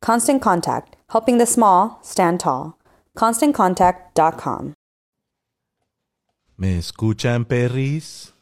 [0.00, 2.78] Constant Contact, helping the small stand tall.
[3.16, 4.74] ConstantContact.com.
[6.56, 8.32] ¿Me escuchan, perris?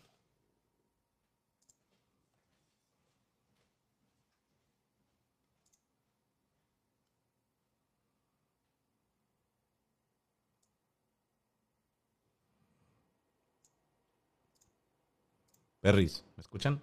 [15.80, 16.82] Perris, ¿me escuchan?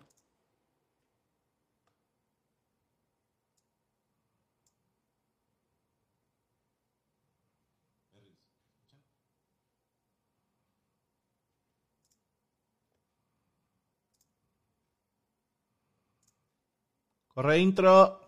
[17.33, 18.22] Corre intro.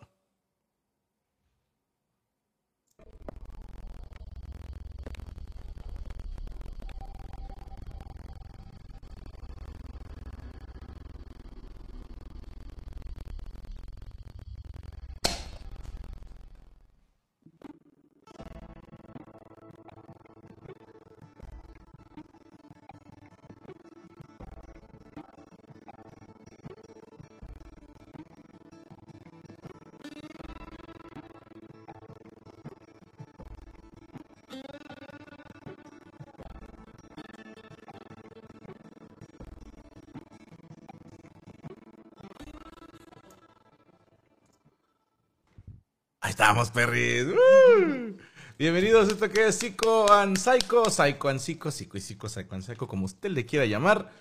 [46.46, 47.26] Estamos, perris.
[47.26, 48.16] ¡Uh!
[48.60, 52.54] Bienvenidos a esto que es Psico and Psycho, Psycho and Psico, Psico y Psico, Psycho
[52.54, 54.12] and Psycho, como usted le quiera llamar.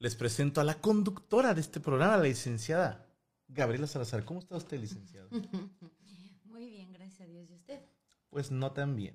[0.00, 3.06] Les presento a la conductora de este programa, la licenciada
[3.46, 4.24] Gabriela Salazar.
[4.24, 5.28] ¿Cómo está usted, licenciada?
[6.46, 7.48] Muy bien, gracias a Dios.
[7.48, 7.80] ¿Y usted?
[8.28, 9.14] Pues no tan bien.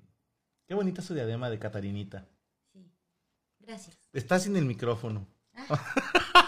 [0.66, 2.26] Qué bonita su diadema de Catarinita.
[2.72, 2.90] Sí.
[3.58, 3.94] Gracias.
[4.14, 5.26] Está sin el micrófono.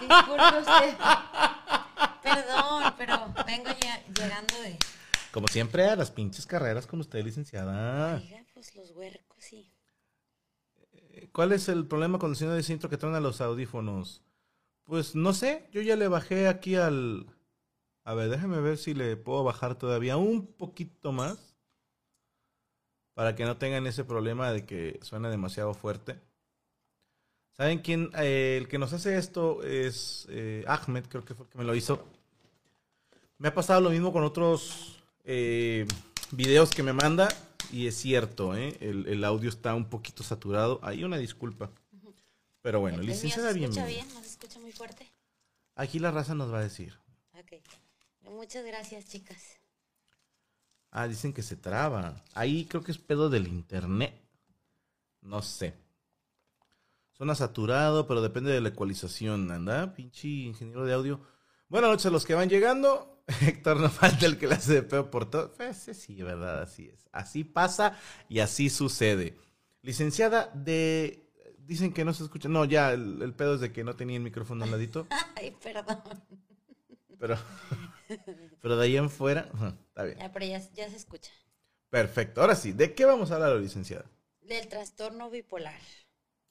[0.01, 0.97] Disculpe usted.
[2.23, 4.79] Perdón, pero vengo ya llegando de.
[5.37, 8.17] Como siempre, a las pinches carreras con usted, licenciada.
[8.17, 9.71] Oiga, pues los huercos, sí.
[11.31, 14.23] ¿Cuál es el problema con el señor de centro que traen a los audífonos?
[14.85, 17.27] Pues no sé, yo ya le bajé aquí al...
[18.05, 21.55] A ver, déjeme ver si le puedo bajar todavía un poquito más.
[23.13, 26.19] Para que no tengan ese problema de que suena demasiado fuerte.
[27.53, 28.11] ¿Saben quién?
[28.17, 31.65] Eh, el que nos hace esto es eh, Ahmed, creo que fue el que me
[31.65, 32.07] lo hizo.
[33.37, 34.97] Me ha pasado lo mismo con otros
[35.27, 35.87] eh,
[36.31, 37.29] videos que me manda.
[37.73, 38.77] Y es cierto, ¿eh?
[38.81, 40.81] el, el audio está un poquito saturado.
[40.83, 41.71] Hay una disculpa.
[42.63, 44.07] Pero bueno, ¿El licenciada, escucha bien?
[44.15, 45.07] ¿No se escucha muy fuerte?
[45.75, 46.99] Aquí la raza nos va a decir.
[47.39, 47.61] Ok.
[48.23, 49.61] Muchas gracias, chicas.
[50.91, 52.25] Ah, dicen que se traba.
[52.35, 54.21] Ahí creo que es pedo del internet.
[55.21, 55.75] No sé.
[57.13, 59.95] Suena saturado, pero depende de la ecualización, ¿anda?
[59.95, 61.21] Pinche ingeniero de audio.
[61.69, 63.16] Buenas noches a los que van llegando.
[63.43, 65.53] Héctor, no falta el que le hace de pedo por todo.
[65.53, 67.09] Pues sí, sí, verdad, así es.
[67.13, 69.37] Así pasa y así sucede.
[69.83, 71.23] Licenciada de...
[71.59, 72.49] Dicen que no se escucha.
[72.49, 75.09] No, ya, el, el pedo es de que no tenía el micrófono al ladito.
[75.37, 76.01] Ay, perdón.
[77.19, 77.37] Pero,
[78.61, 79.49] pero de ahí en fuera,
[79.89, 80.19] está bien.
[80.19, 81.33] Ya, pero ya, ya se escucha.
[81.91, 82.41] Perfecto.
[82.41, 84.05] Ahora sí, ¿de qué vamos a hablar, licenciada?
[84.41, 85.81] Del trastorno bipolar.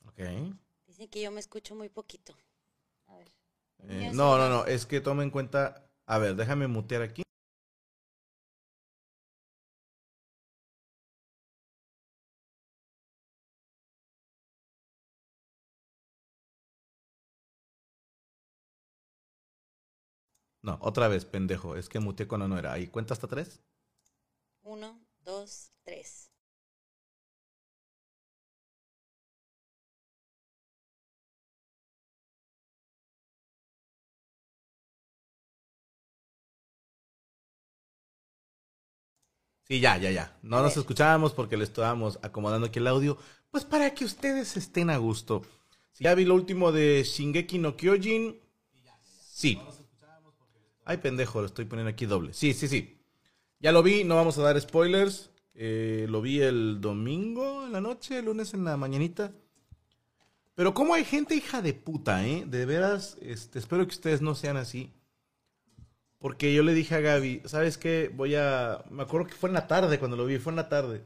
[0.05, 0.19] Ok.
[0.87, 2.35] Dicen que yo me escucho muy poquito.
[3.07, 3.31] A ver.
[3.87, 5.84] Eh, no, no, no, es que toma en cuenta.
[6.07, 7.21] A ver, déjame mutear aquí.
[20.63, 21.77] No, otra vez, pendejo.
[21.77, 22.73] Es que muteé cuando no era.
[22.73, 23.61] Ahí, ¿cuenta hasta tres?
[24.63, 26.24] Uno, dos, tres.
[39.67, 40.37] Sí, ya, ya, ya.
[40.43, 43.17] No nos escuchábamos porque le estábamos acomodando aquí el audio.
[43.49, 45.43] Pues para que ustedes estén a gusto.
[45.91, 48.39] Si ya vi lo último de Shingeki no Kyojin.
[49.31, 49.59] Sí.
[50.83, 52.33] Ay, pendejo, lo estoy poniendo aquí doble.
[52.33, 52.99] Sí, sí, sí.
[53.59, 55.31] Ya lo vi, no vamos a dar spoilers.
[55.55, 59.31] Eh, lo vi el domingo en la noche, el lunes en la mañanita.
[60.53, 62.45] Pero cómo hay gente hija de puta, ¿eh?
[62.45, 64.93] De veras, este, espero que ustedes no sean así.
[66.25, 68.11] Porque yo le dije a Gaby, ¿sabes qué?
[68.11, 68.83] Voy a...
[68.89, 71.03] Me acuerdo que fue en la tarde cuando lo vi, fue en la tarde.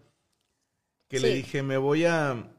[1.09, 2.55] Que le dije, me voy a,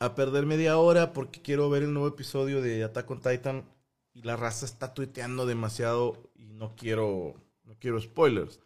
[0.00, 3.70] a perder media hora porque quiero ver el nuevo episodio de Attack on Titan
[4.12, 8.58] y la raza está tuiteando demasiado y no quiero, no quiero spoilers.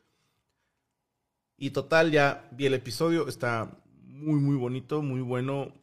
[1.59, 5.75] Y total, ya vi el episodio, está muy, muy bonito, muy bueno.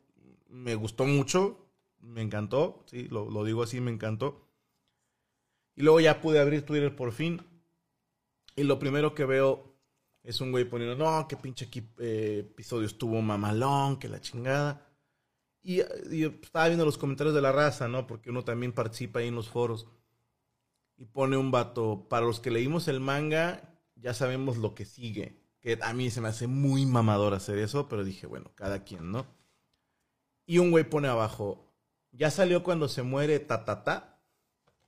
[0.50, 1.68] Me gustó mucho,
[2.00, 4.47] me encantó, sí, lo, lo digo así, me encantó.
[5.78, 7.42] Y luego ya pude abrir Twitter por fin.
[8.56, 9.78] Y lo primero que veo
[10.24, 11.70] es un güey poniendo, no, qué pinche
[12.00, 14.86] eh, episodio estuvo mamalón, que la chingada.
[15.62, 15.82] Y,
[16.12, 18.08] y estaba viendo los comentarios de la raza, ¿no?
[18.08, 19.88] Porque uno también participa ahí en los foros.
[20.98, 25.40] Y pone un vato, para los que leímos el manga, ya sabemos lo que sigue.
[25.60, 29.12] Que a mí se me hace muy mamador hacer eso, pero dije, bueno, cada quien,
[29.12, 29.28] ¿no?
[30.48, 31.72] Y un güey pone abajo,
[32.12, 34.17] ya salió cuando se muere ta ta ta.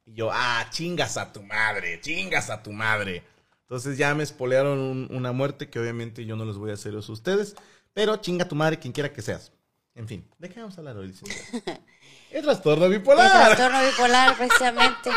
[0.10, 3.24] Y yo, ah, chingas a tu madre, chingas a tu madre.
[3.62, 6.96] Entonces ya me espolearon un- una muerte que obviamente yo no les voy a hacer
[6.96, 7.56] eso a ustedes.
[7.94, 9.52] Pero chinga a tu madre quien quiera que seas.
[9.94, 11.80] En fin, ¿de qué vamos a hablar hoy, licenciada?
[12.32, 13.56] El trastorno El bipolar.
[13.56, 15.10] trastorno bipolar, precisamente.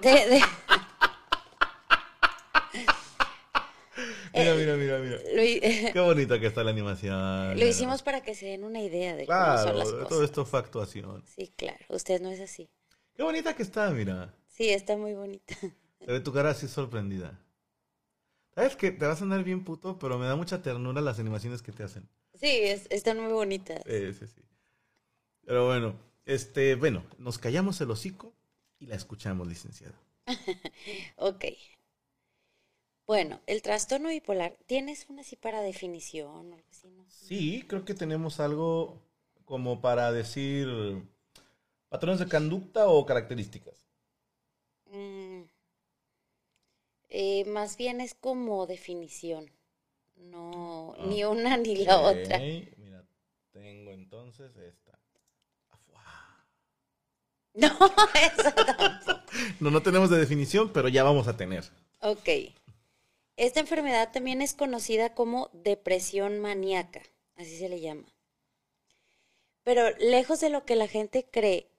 [0.00, 0.42] De, de-
[4.34, 5.18] Mira, mira, mira, mira.
[5.34, 5.60] lo, hi-
[5.92, 7.58] Qué bonita que está la animación.
[7.58, 10.24] lo hicimos para que se den una idea de cómo son Claro, las todo cosas.
[10.24, 11.24] esto fue actuación.
[11.26, 11.84] Sí, claro.
[11.88, 12.68] Usted no es así.
[13.18, 14.34] Qué bonita que está, mira.
[14.48, 15.54] Sí, está muy bonita.
[16.04, 17.38] Se ve tu cara así sorprendida.
[18.54, 21.62] ¿Sabes que Te vas a andar bien puto, pero me da mucha ternura las animaciones
[21.62, 22.10] que te hacen.
[22.40, 23.82] Sí, es- están muy bonitas.
[23.84, 24.42] Sí, sí, sí.
[25.44, 28.34] Pero bueno, este, bueno, nos callamos el hocico
[28.78, 29.98] y la escuchamos, licenciada.
[31.16, 31.44] Ok.
[33.08, 36.88] Bueno, el trastorno bipolar, ¿tienes una así para definición o algo así?
[36.90, 37.08] No?
[37.08, 39.02] Sí, creo que tenemos algo
[39.44, 40.68] como para decir
[41.88, 43.86] patrones de conducta o características.
[44.92, 45.42] Mm,
[47.10, 49.50] eh, más bien es como definición.
[50.16, 52.38] No, ni una ni la Ok, otra.
[52.38, 53.04] Mira,
[53.52, 54.98] tengo entonces esta.
[55.68, 56.04] Afuá.
[57.54, 59.20] No, eso tampoco.
[59.60, 61.64] No, no tenemos de definición, pero ya vamos a tener.
[62.00, 62.28] Ok.
[63.36, 67.02] Esta enfermedad también es conocida como depresión maníaca,
[67.36, 68.12] así se le llama.
[69.62, 71.70] Pero lejos de lo que la gente cree,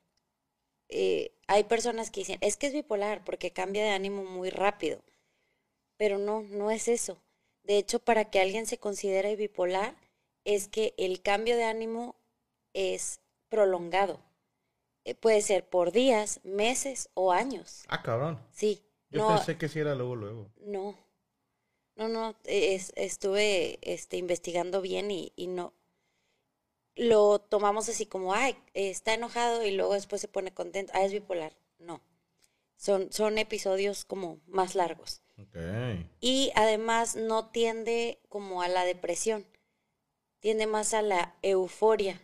[0.90, 5.02] eh, hay personas que dicen, es que es bipolar porque cambia de ánimo muy rápido.
[5.98, 7.22] Pero no, no es eso.
[7.64, 9.96] De hecho, para que alguien se considere bipolar,
[10.46, 12.16] es que el cambio de ánimo
[12.74, 14.20] es prolongado.
[15.06, 17.84] Eh, puede ser por días, meses o años.
[17.90, 18.40] Ah, cabrón.
[18.52, 18.82] Sí.
[19.12, 20.50] Yo no, pensé que sí era luego, luego.
[20.66, 20.96] no,
[21.96, 25.74] no, no, es- estuve este, investigando bien y, y no.
[26.96, 30.92] Lo tomamos así como, ay, está enojado y luego después se pone contento.
[30.96, 31.56] Ah, es bipolar.
[31.80, 32.02] No.
[32.76, 35.22] Son, son episodios como más largos.
[36.20, 39.46] Y además no tiende como a la depresión,
[40.40, 42.22] tiende más a la euforia,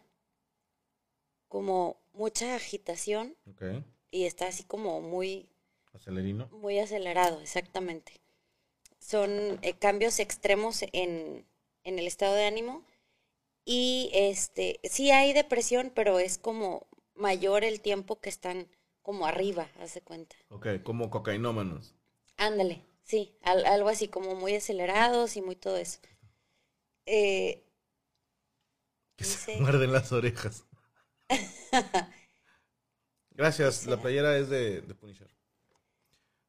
[1.47, 3.35] como mucha agitación
[4.11, 5.49] y está así como muy,
[5.93, 6.47] Acelerino.
[6.47, 8.19] muy acelerado, exactamente.
[8.99, 11.45] Son eh, cambios extremos en,
[11.83, 12.83] en el estado de ánimo
[13.65, 18.67] y este sí hay depresión, pero es como mayor el tiempo que están
[19.01, 20.35] como arriba, hace cuenta.
[20.49, 21.93] Ok, como cocainómanos.
[22.37, 25.99] Ándale, sí, al- algo así como muy acelerados y muy todo eso.
[27.05, 27.63] Eh,
[29.17, 30.65] Que se muerden las orejas.
[33.31, 35.29] Gracias, la playera es de, de Punisher.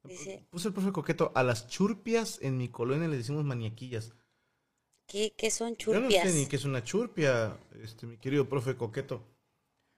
[0.04, 1.32] Dice- Puse el profe coqueto.
[1.34, 4.12] A las churpias en mi colonia le decimos maniaquillas.
[5.06, 6.28] ¿Qué, qué son Yo no churpias?
[6.30, 9.22] sé ni qué es una churpia, este, mi querido profe coqueto.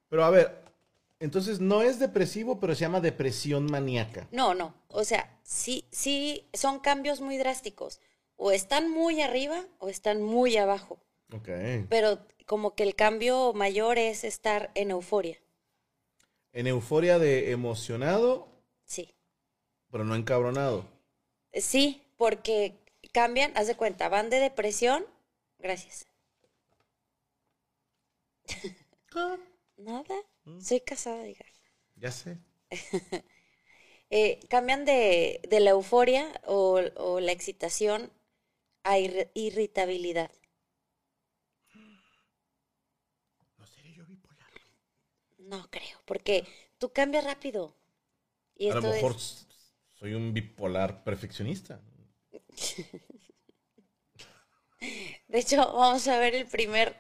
[0.09, 0.65] Pero a ver,
[1.21, 4.29] entonces no es depresivo, pero se llama depresión maníaca.
[4.31, 4.75] No, no.
[4.89, 8.01] O sea, sí, sí, son cambios muy drásticos.
[8.37, 10.99] O están muy arriba o están muy abajo.
[11.33, 11.49] Ok.
[11.89, 15.39] Pero como que el cambio mayor es estar en euforia.
[16.53, 18.49] En euforia de emocionado,
[18.85, 19.15] Sí.
[19.91, 20.85] pero no encabronado.
[21.53, 22.79] Sí, porque
[23.13, 25.07] cambian, haz de cuenta, van de depresión.
[25.59, 26.07] Gracias.
[29.79, 30.15] Nada.
[30.59, 31.47] Soy casada, diga.
[31.97, 32.39] Ya sé.
[34.11, 38.13] Eh, cambian de, de la euforia o, o la excitación
[38.85, 40.31] a irri- irritabilidad.
[43.59, 44.53] No seré yo bipolar.
[45.39, 46.47] No creo, porque
[46.79, 47.75] tú cambias rápido.
[48.57, 49.47] Y A lo mejor es-
[49.99, 51.81] soy un bipolar perfeccionista.
[55.29, 56.97] de hecho, vamos a ver el primer,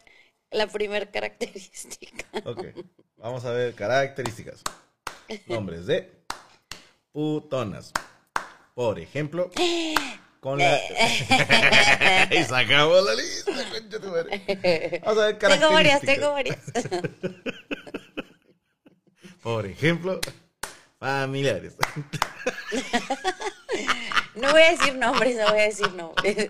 [0.51, 2.25] la primer característica.
[2.45, 2.67] Ok.
[3.17, 4.63] Vamos a ver características.
[5.47, 6.11] Nombres de
[7.13, 7.93] putonas.
[8.75, 9.51] Por ejemplo,
[10.41, 10.79] con la.
[12.31, 15.01] y sacamos la lista, concha tu madre.
[15.05, 16.15] Vamos a ver Tengo varias, características.
[16.15, 16.59] tengo varias.
[19.43, 20.21] Por ejemplo,
[20.99, 21.77] familiares.
[24.35, 26.49] No voy a decir nombres, no voy a decir nombres.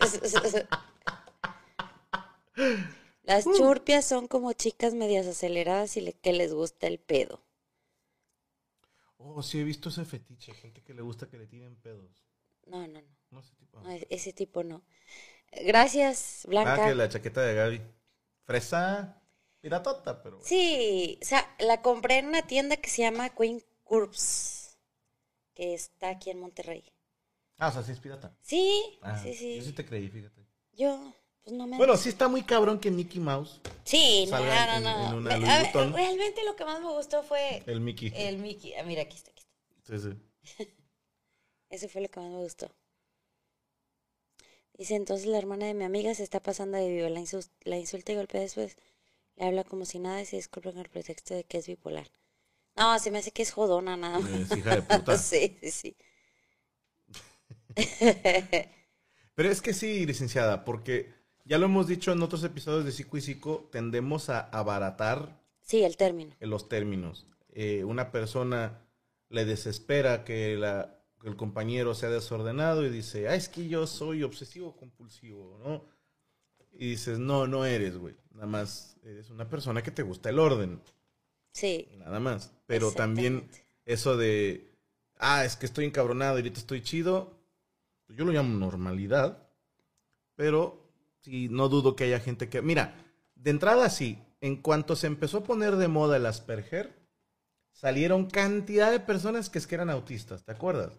[3.23, 7.43] Las churpias son como chicas medias aceleradas y le- que les gusta el pedo.
[9.19, 10.55] Oh, sí, he visto ese fetiche.
[10.55, 12.25] Gente que le gusta que le tiren pedos.
[12.67, 13.09] No, no, no.
[13.31, 13.81] No sé, tipo.
[13.81, 14.83] no, e- ese tipo no.
[15.65, 16.85] Gracias, Blanca.
[16.85, 17.83] Ah, que la chaqueta de Gaby.
[18.45, 19.21] Fresa
[19.61, 20.41] piratota, pero.
[20.43, 24.58] Sí, o sea, la compré en una tienda que se llama Queen Curves,
[25.59, 26.85] que está aquí en Monterrey.
[27.59, 28.33] Ah, o sea, sí es pirata.
[28.43, 29.57] Sí, Ah, sí, sí.
[29.57, 30.47] Yo sí te creí, fíjate.
[30.73, 31.13] Yo,
[31.43, 31.77] pues no me...
[31.77, 35.09] Bueno, sí está muy cabrón que Mickey Mouse, sí, no, salga no, no.
[35.09, 35.93] en una Me- Louis a ver, Vuitton.
[35.95, 38.13] realmente lo que más me gustó fue el Mickey.
[38.15, 38.75] el Mickey.
[38.75, 39.99] Ah, mira, aquí está, aquí está.
[39.99, 40.15] Sí,
[40.55, 40.65] sí.
[41.71, 42.71] Ese fue lo que más me gustó.
[44.75, 47.09] Dice, entonces la hermana de mi amiga se está pasando de vivo.
[47.09, 48.77] La, insus- la insulta y golpea después.
[49.35, 52.09] Le habla como si nada y se disculpa con el pretexto de que es bipolar.
[52.79, 54.31] No, se me hace que es jodona nada más.
[54.31, 55.17] Es hija de puta.
[55.19, 55.97] sí, sí, sí.
[59.35, 61.13] Pero es que sí, licenciada, porque
[61.45, 65.83] ya lo hemos dicho en otros episodios de Psico y Psico, tendemos a abaratar Sí,
[65.85, 66.35] el término.
[66.41, 67.27] los términos.
[67.53, 68.81] Eh, una persona
[69.29, 73.87] le desespera que, la, que el compañero sea desordenado y dice, ah, es que yo
[73.87, 75.85] soy obsesivo compulsivo, ¿no?
[76.73, 78.17] Y dices, no, no eres, güey.
[78.33, 80.81] Nada más eres una persona que te gusta el orden,
[81.59, 81.89] Sí.
[81.97, 82.53] nada más.
[82.67, 83.49] Pero también
[83.85, 84.71] eso de,
[85.19, 87.37] ah, es que estoy encabronado y ahorita estoy chido,
[88.07, 89.49] pues yo lo llamo normalidad,
[90.37, 90.81] pero
[91.21, 92.95] sí, no dudo que haya gente que, mira,
[93.35, 96.95] de entrada sí, en cuanto se empezó a poner de moda el Asperger,
[97.73, 100.93] salieron cantidad de personas que es que eran autistas, ¿te acuerdas?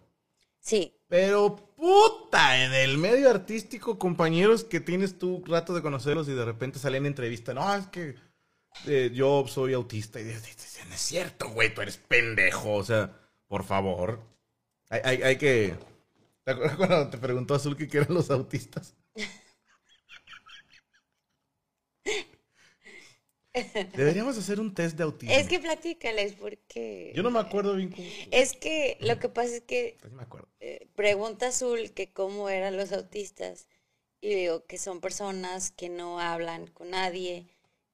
[0.58, 6.32] Sí, Pero puta, en el medio artístico, compañeros que tienes tú rato de conocerlos y
[6.32, 8.16] de repente salen en entrevista, no, es que
[8.86, 13.10] eh, yo soy autista y dices, no es cierto, güey, tú eres pendejo, o sea,
[13.46, 14.20] por favor.
[14.88, 15.74] Hay, hay, hay que...
[16.44, 18.94] ¿Te acuerdas cuando te preguntó Azul que eran los autistas?
[23.96, 25.34] Deberíamos hacer un test de autismo.
[25.34, 27.12] es que platícales porque...
[27.14, 28.06] Yo no me acuerdo bien cómo...
[28.30, 30.48] Es que lo que pasa es que Sí me acuerdo.
[30.60, 33.68] eh, pregunta Azul que cómo eran los autistas
[34.20, 37.46] y digo que son personas que no hablan con nadie,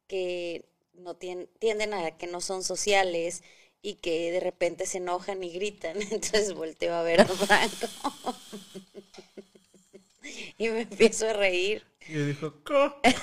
[0.09, 3.43] que no tien- tienden a que no son sociales
[3.83, 6.01] y que de repente se enojan y gritan.
[6.03, 7.87] Entonces volteo a ver a Franco
[10.59, 11.85] y me empiezo a reír.
[12.09, 12.93] Y dijo, ¿qué?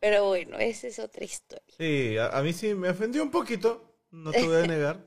[0.00, 1.76] Pero bueno, esa es otra historia.
[1.78, 5.06] Sí, a, a mí sí me ofendió un poquito, no te voy a negar.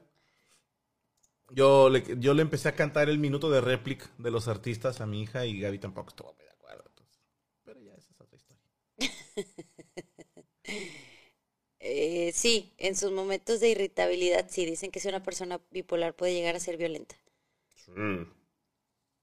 [1.52, 5.06] Yo le, yo le empecé a cantar el minuto de réplica de los artistas a
[5.08, 6.84] mi hija y Gaby tampoco estuvo muy de acuerdo.
[6.88, 7.20] entonces,
[7.80, 8.64] pero ya esa es otra historia.
[11.82, 16.34] Eh, sí, en sus momentos de irritabilidad, sí, dicen que si una persona bipolar puede
[16.34, 17.16] llegar a ser violenta.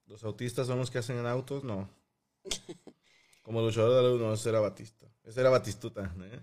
[0.06, 1.86] Los autistas son los que hacen en autos, no.
[3.42, 5.06] Como luchador de la luz, no, ese era Batista.
[5.22, 6.14] Ese era Batistuta.
[6.18, 6.40] ¿eh?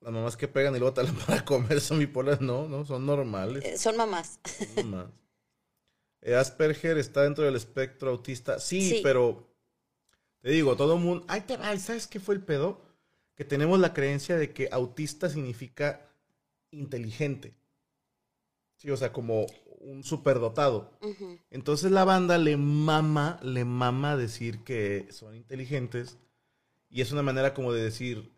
[0.00, 3.64] Las mamás que pegan y luego talan para comer son bipolares, no, no, son normales.
[3.64, 4.40] Eh, son mamás.
[4.76, 5.06] No más.
[6.24, 8.58] Eh, Asperger está dentro del espectro autista.
[8.58, 9.00] Sí, Sí.
[9.02, 9.46] pero
[10.40, 11.24] te digo, todo mundo.
[11.28, 12.80] Ay, te va, ¿sabes qué fue el pedo?
[13.34, 16.08] Que tenemos la creencia de que autista significa
[16.70, 17.54] inteligente.
[18.76, 19.46] Sí, o sea, como
[19.80, 20.98] un superdotado.
[21.50, 26.16] Entonces la banda le mama, le mama decir que son inteligentes
[26.88, 28.32] y es una manera como de decir,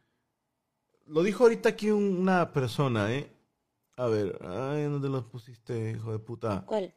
[1.07, 3.31] lo dijo ahorita aquí una persona, ¿eh?
[3.97, 6.65] A ver, ay, ¿dónde los pusiste, hijo de puta?
[6.67, 6.93] ¿Cuál?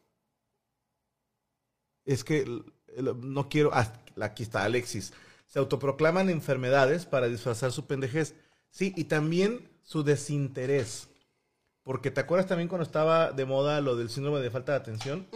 [2.04, 2.46] Es que
[2.98, 3.70] no quiero.
[3.72, 5.12] ah, aquí está Alexis.
[5.46, 8.34] Se autoproclaman enfermedades para disfrazar su pendejez.
[8.70, 11.08] Sí, y también su desinterés.
[11.82, 15.26] Porque te acuerdas también cuando estaba de moda lo del síndrome de falta de atención.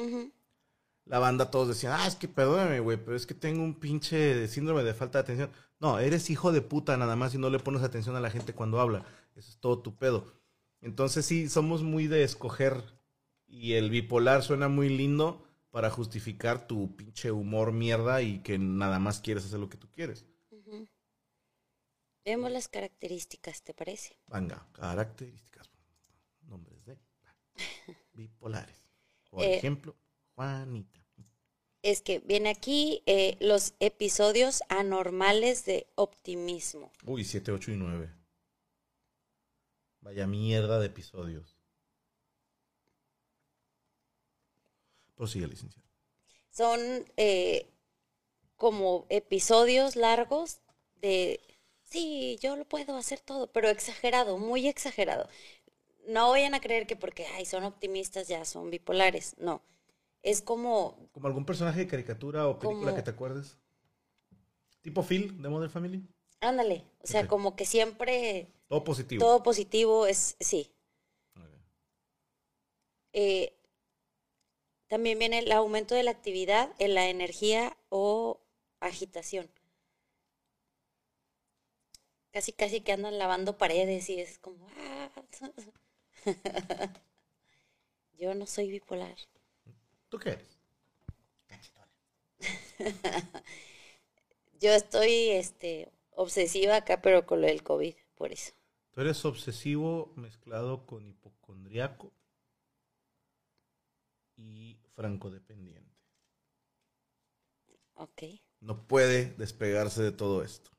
[1.07, 4.47] La banda todos decían, ah, es que perdóname, güey, pero es que tengo un pinche
[4.49, 5.51] síndrome de falta de atención.
[5.81, 8.55] No, eres hijo de puta nada más y no le pones atención a la gente
[8.55, 9.05] cuando habla.
[9.35, 10.33] Eso es todo tu pedo.
[10.81, 12.83] Entonces sí, somos muy de escoger
[13.47, 15.44] y el bipolar suena muy lindo
[15.75, 19.91] para justificar tu pinche humor mierda y que nada más quieres hacer lo que tú
[19.91, 20.25] quieres.
[22.25, 24.17] Vemos las características, ¿te parece?
[24.29, 25.69] Venga, características.
[26.43, 26.97] Nombres de
[28.13, 28.87] bipolares.
[29.29, 29.97] Por Eh, ejemplo,
[30.37, 31.05] Juanita.
[31.83, 36.93] Es que viene aquí eh, los episodios anormales de optimismo.
[37.05, 38.15] Uy, 7, 8 y 9.
[40.03, 41.54] Vaya mierda de episodios.
[45.15, 45.87] Prosigue, licenciado.
[46.51, 46.81] Son
[47.17, 47.69] eh,
[48.57, 50.61] como episodios largos
[51.01, 51.41] de,
[51.83, 55.29] sí, yo lo puedo hacer todo, pero exagerado, muy exagerado.
[56.07, 59.37] No vayan a creer que porque, ay, son optimistas ya son bipolares.
[59.39, 59.63] No,
[60.23, 63.59] es como, ¿Como algún personaje de caricatura o película Como- que te acuerdes?
[64.83, 66.07] ¿Tipo Phil de Modern Family?
[66.41, 69.25] ándale, o sea, como que siempre Todo positivo.
[69.25, 70.71] todo positivo es, sí.
[71.37, 71.47] Ok.
[73.15, 73.57] Eh,
[74.95, 78.41] también viene el aumento de la actividad en la energía o
[78.79, 79.51] agitación.
[82.31, 84.69] Casi, casi que andan lavando paredes y es como...
[84.79, 85.11] "Ah".
[88.21, 89.17] Yo no soy bipolar.
[90.11, 90.61] ¿Tú qué eres?
[94.61, 98.53] Yo estoy este, obsesiva acá, pero con lo del COVID, por eso.
[98.93, 102.13] Tú eres obsesivo mezclado con hipocondriaco
[104.37, 105.99] y francodependiente.
[107.95, 108.23] Ok.
[108.61, 110.71] No puede despegarse de todo esto.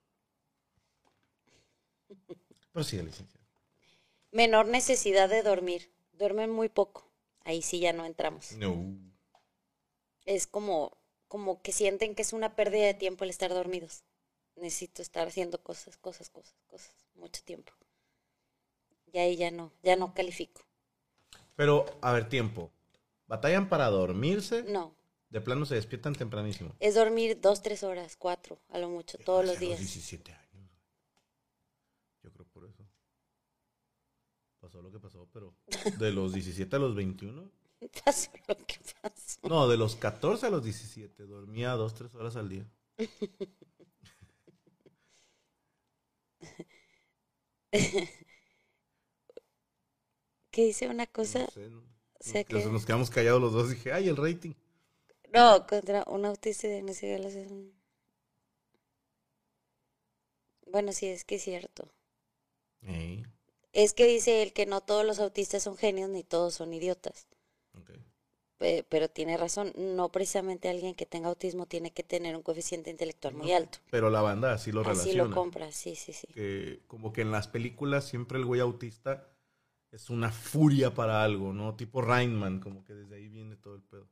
[2.71, 3.45] Prosigue, licenciado.
[4.31, 5.91] Menor necesidad de dormir.
[6.13, 7.09] Duermen muy poco.
[7.45, 8.51] Ahí sí ya no entramos.
[8.53, 8.75] No.
[10.25, 10.97] es como,
[11.27, 14.03] como que sienten que es una pérdida de tiempo el estar dormidos.
[14.55, 17.71] Necesito estar haciendo cosas, cosas, cosas, cosas, mucho tiempo.
[19.13, 20.61] Y ahí ya no, ya no califico.
[21.55, 22.71] Pero, a ver, tiempo.
[23.27, 24.63] ¿Batallan para dormirse?
[24.63, 24.95] No,
[25.29, 26.75] De plano se despiertan tempranísimo.
[26.79, 29.79] es dormir dos, tres horas, cuatro, a lo mucho, todos los días.
[29.79, 30.69] 17 años.
[32.23, 32.85] Yo creo por eso.
[34.59, 35.55] Pasó lo que pasó, pero
[35.99, 37.51] de los 17 a los 21.
[38.05, 39.39] Pasó lo que pasó.
[39.43, 41.23] No, de los 14 a los 17.
[41.27, 42.65] Dormía dos, tres horas al día.
[50.51, 51.39] ¿Qué dice una cosa?
[51.39, 51.83] No sé, ¿no?
[52.33, 53.69] Que- Nos quedamos callados los dos.
[53.69, 54.53] Dije, ay, el rating.
[55.33, 57.27] No, contra un autista diagnosticado.
[57.27, 57.73] es un-
[60.67, 61.87] Bueno, sí, es que es cierto.
[62.81, 63.23] Ey,
[63.73, 67.27] Es que dice él que no todos los autistas son genios ni todos son idiotas.
[68.89, 73.35] pero tiene razón, no precisamente alguien que tenga autismo tiene que tener un coeficiente intelectual
[73.35, 73.77] muy alto.
[73.91, 75.23] Pero la banda así lo Así relaciona.
[75.25, 76.27] lo compra, sí, sí, sí.
[76.87, 79.27] como que en las películas siempre el güey autista
[79.95, 81.73] es una furia para algo, ¿no?
[81.73, 84.09] Tipo Rainman, como que desde ahí viene todo el pedo.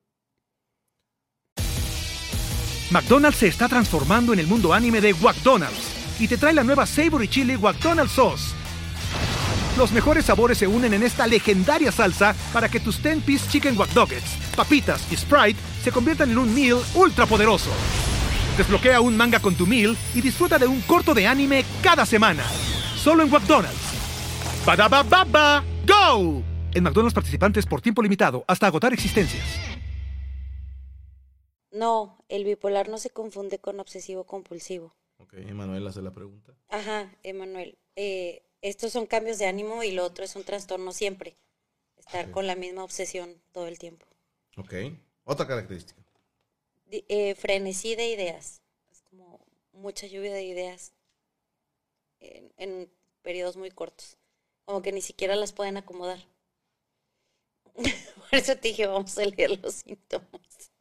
[2.90, 6.86] McDonald's se está transformando en el mundo anime de McDonald's y te trae la nueva
[6.86, 8.56] Savory Chili McDonald's Sauce.
[9.78, 13.90] Los mejores sabores se unen en esta legendaria salsa para que tus 10-piece chicken wack
[13.90, 17.72] Doggets, papitas y Sprite se conviertan en un meal ultra poderoso.
[18.56, 22.44] Desbloquea un manga con tu meal y disfruta de un corto de anime cada semana.
[22.96, 23.94] Solo en McDonald's.
[24.66, 26.44] Badaba baba, go.
[26.74, 29.44] En McDonald's participantes por tiempo limitado hasta agotar existencias.
[31.72, 34.96] No, el bipolar no se confunde con obsesivo compulsivo.
[35.18, 36.54] Ok, Emanuel hace la pregunta.
[36.70, 37.78] Ajá, Emanuel.
[37.96, 41.36] eh, estos son cambios de ánimo y lo otro es un trastorno siempre.
[41.98, 44.06] Estar con la misma obsesión todo el tiempo.
[44.58, 44.74] Ok,
[45.26, 46.02] otra característica.
[46.92, 48.62] Eh, frenesí de ideas.
[48.92, 50.94] Es como mucha lluvia de ideas
[52.20, 52.90] en, en
[53.22, 54.18] periodos muy cortos.
[54.66, 56.20] Como que ni siquiera las pueden acomodar.
[57.76, 57.86] Por
[58.32, 60.72] eso te dije, vamos a leer los síntomas.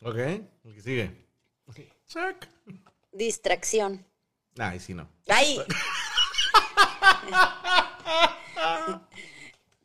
[0.00, 1.26] Ok, el que sigue.
[2.06, 2.48] Check.
[3.12, 4.04] Distracción.
[4.58, 5.08] Ay, sí, no.
[5.28, 5.58] ¡Ay!
[8.56, 9.00] Ahí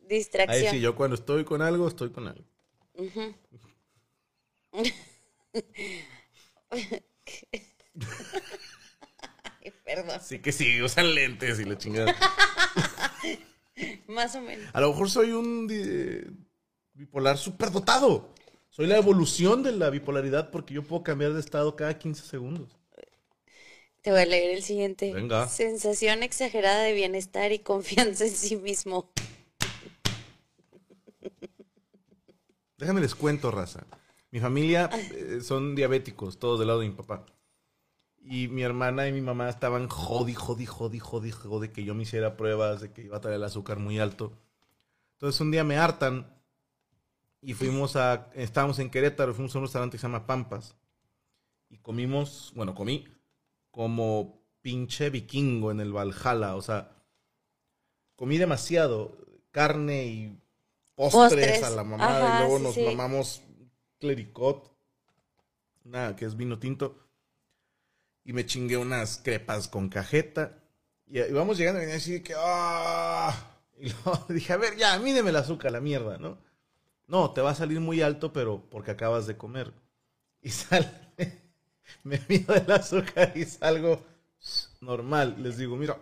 [0.08, 0.72] Distracción.
[0.72, 2.44] sí, yo cuando estoy con algo, estoy con algo.
[4.72, 4.92] Ay,
[9.84, 12.16] perdón, Así que sí, usan lentes y la chingada.
[14.08, 14.66] más o menos.
[14.72, 16.22] A lo mejor soy un di-
[16.94, 18.28] bipolar superdotado.
[18.70, 22.68] Soy la evolución de la bipolaridad porque yo puedo cambiar de estado cada 15 segundos.
[24.02, 25.12] Te voy a leer el siguiente.
[25.12, 25.48] Venga.
[25.48, 29.10] Sensación exagerada de bienestar y confianza en sí mismo.
[32.78, 33.84] Déjame les cuento, raza.
[34.30, 37.24] Mi familia eh, son diabéticos, todos del lado de mi papá.
[38.20, 42.02] Y mi hermana y mi mamá estaban jodi, jodi, jodi, jodi, jodi, que yo me
[42.02, 44.32] hiciera pruebas de que iba a traer el azúcar muy alto.
[45.14, 46.38] Entonces un día me hartan
[47.40, 50.76] y fuimos a, estábamos en Querétaro, fuimos a un restaurante que se llama Pampas.
[51.70, 53.06] Y comimos, bueno, comí
[53.70, 56.56] como pinche vikingo en el Valhalla.
[56.56, 56.90] O sea,
[58.16, 59.16] comí demasiado
[59.50, 60.38] carne y
[60.94, 61.62] postres, Postres.
[61.62, 62.18] a la mamá.
[62.18, 62.84] Ajá, y luego sí, nos sí.
[62.84, 63.42] mamamos
[63.98, 64.72] clericot,
[65.84, 67.07] nada, que es vino tinto.
[68.28, 70.58] Y me chingué unas crepas con cajeta.
[71.06, 72.34] Y vamos llegando y venía así que.
[72.36, 73.34] ¡ah!
[73.78, 76.36] Y luego dije, a ver, ya, mídeme el azúcar, la mierda, ¿no?
[77.06, 79.72] No, te va a salir muy alto, pero porque acabas de comer.
[80.42, 80.90] Y sale.
[82.04, 84.04] Me mido el azúcar y salgo
[84.82, 85.42] normal.
[85.42, 85.98] Les digo, mira,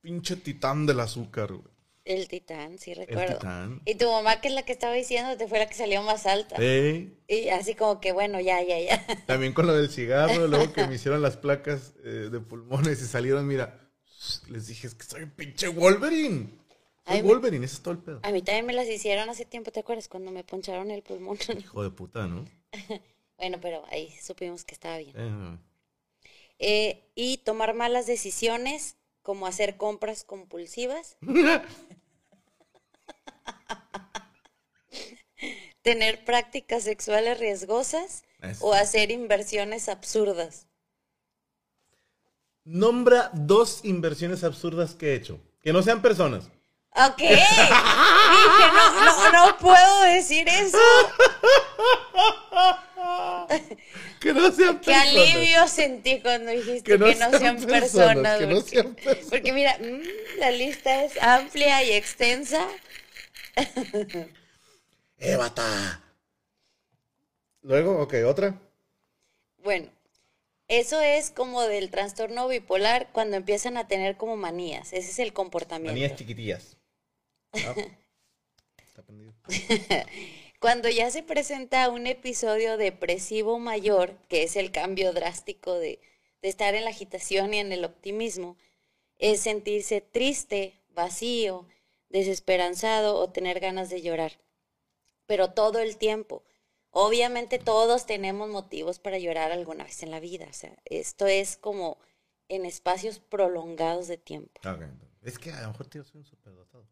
[0.00, 1.75] pinche titán del azúcar, güey.
[2.06, 3.34] El titán, sí El recuerdo.
[3.34, 3.82] titán.
[3.84, 6.24] Y tu mamá, que es la que estaba diciendo, te fue la que salió más
[6.26, 6.56] alta.
[6.56, 9.04] Ey, Y así como que, bueno, ya, ya, ya.
[9.26, 13.06] También con lo del cigarro, luego que me hicieron las placas eh, de pulmones y
[13.06, 13.90] salieron, mira,
[14.48, 16.48] les dije, es que soy un pinche Wolverine.
[17.06, 18.20] Soy Ay, Wolverine, ese es todo el pedo.
[18.22, 20.08] A mí también me las hicieron hace tiempo, ¿te acuerdas?
[20.08, 21.38] Cuando me poncharon el pulmón.
[21.58, 22.44] Hijo de puta, ¿no?
[23.36, 25.14] bueno, pero ahí supimos que estaba bien.
[25.16, 25.58] Eh,
[26.58, 31.16] Eh, y tomar malas decisiones, como hacer compras compulsivas.
[35.82, 38.64] Tener prácticas sexuales riesgosas Eso.
[38.64, 40.68] o hacer inversiones absurdas.
[42.62, 45.40] Nombra dos inversiones absurdas que he hecho.
[45.60, 46.48] Que no sean personas.
[46.94, 47.18] Ok.
[47.18, 47.68] Dije,
[48.72, 50.78] no, no, no puedo decir eso.
[54.26, 55.28] Que no sean Qué personas.
[55.28, 58.38] alivio sentí cuando dijiste que no, sean, personas.
[58.40, 59.30] que no porque, sean personas.
[59.30, 62.66] porque mira, mm, la lista es amplia y extensa.
[65.18, 66.02] ¡Eh, bata!
[67.62, 68.60] Luego, ok, otra.
[69.58, 69.92] Bueno,
[70.66, 74.92] eso es como del trastorno bipolar cuando empiezan a tener como manías.
[74.92, 75.92] Ese es el comportamiento.
[75.92, 76.76] Manías chiquitillas.
[77.52, 77.74] Ah,
[78.88, 79.34] está prendido.
[80.66, 86.00] Cuando ya se presenta un episodio depresivo mayor, que es el cambio drástico de,
[86.42, 88.56] de estar en la agitación y en el optimismo,
[89.16, 91.68] es sentirse triste, vacío,
[92.08, 94.40] desesperanzado o tener ganas de llorar.
[95.26, 96.42] Pero todo el tiempo.
[96.90, 100.48] Obviamente todos tenemos motivos para llorar alguna vez en la vida.
[100.50, 101.96] O sea, esto es como
[102.48, 104.60] en espacios prolongados de tiempo.
[105.22, 106.88] Es que a lo mejor tío soy un superdotado.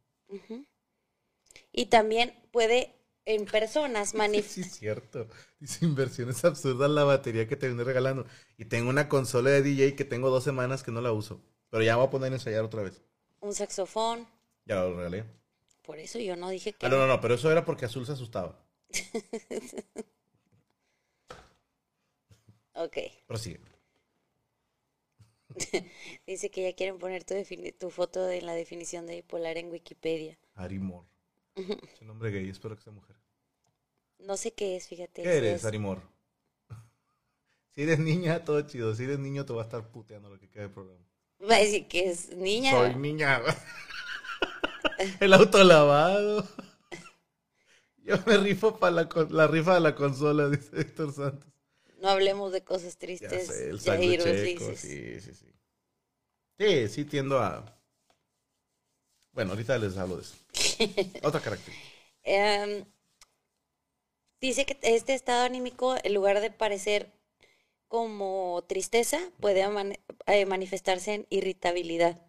[1.72, 2.94] Y también puede
[3.26, 4.64] en personas Sí, manifestar.
[4.66, 5.28] es cierto.
[5.60, 8.26] Dice inversiones absurdas la batería que te vine regalando.
[8.56, 11.40] Y tengo una consola de DJ que tengo dos semanas que no la uso.
[11.70, 13.02] Pero ya voy a poner a ensayar otra vez.
[13.40, 14.26] un saxofón.
[14.66, 15.24] Ya lo regalé.
[15.82, 16.86] Por eso yo no dije que.
[16.86, 18.58] Ah, no, no, no, pero eso era porque Azul se asustaba.
[22.74, 22.96] Ok.
[23.26, 23.60] Prosigue.
[26.26, 27.34] Dice que ya quieren poner tu,
[27.78, 30.38] tu foto de la definición de bipolar en Wikipedia.
[30.54, 31.06] Ari Moore.
[31.56, 33.16] Es un nombre gay, espero que sea mujer.
[34.18, 35.22] No sé qué es, fíjate.
[35.22, 36.02] ¿Qué si eres, es- Ari Moore?
[37.74, 38.94] Si eres niña, todo chido.
[38.94, 41.04] Si eres niño, te va a estar puteando lo que queda del programa.
[41.42, 42.70] Va a decir que es niña.
[42.70, 43.42] Soy niña.
[45.18, 46.46] El auto lavado.
[47.98, 51.50] Yo me rifo para la, la rifa de la consola, dice Héctor Santos.
[52.00, 53.46] No hablemos de cosas Ya tristes.
[53.48, 54.78] sé, el Jair Ulises.
[54.80, 55.46] sí, sí, sí.
[56.58, 57.73] Sí, sí tiendo a...
[59.34, 60.36] Bueno, ahorita les hablo de eso.
[61.22, 61.88] Otra característica.
[62.22, 62.84] Em,
[64.40, 67.12] dice que este estado anímico, en lugar de parecer
[67.88, 69.64] como tristeza, puede
[70.26, 72.24] eh, manifestarse en irritabilidad.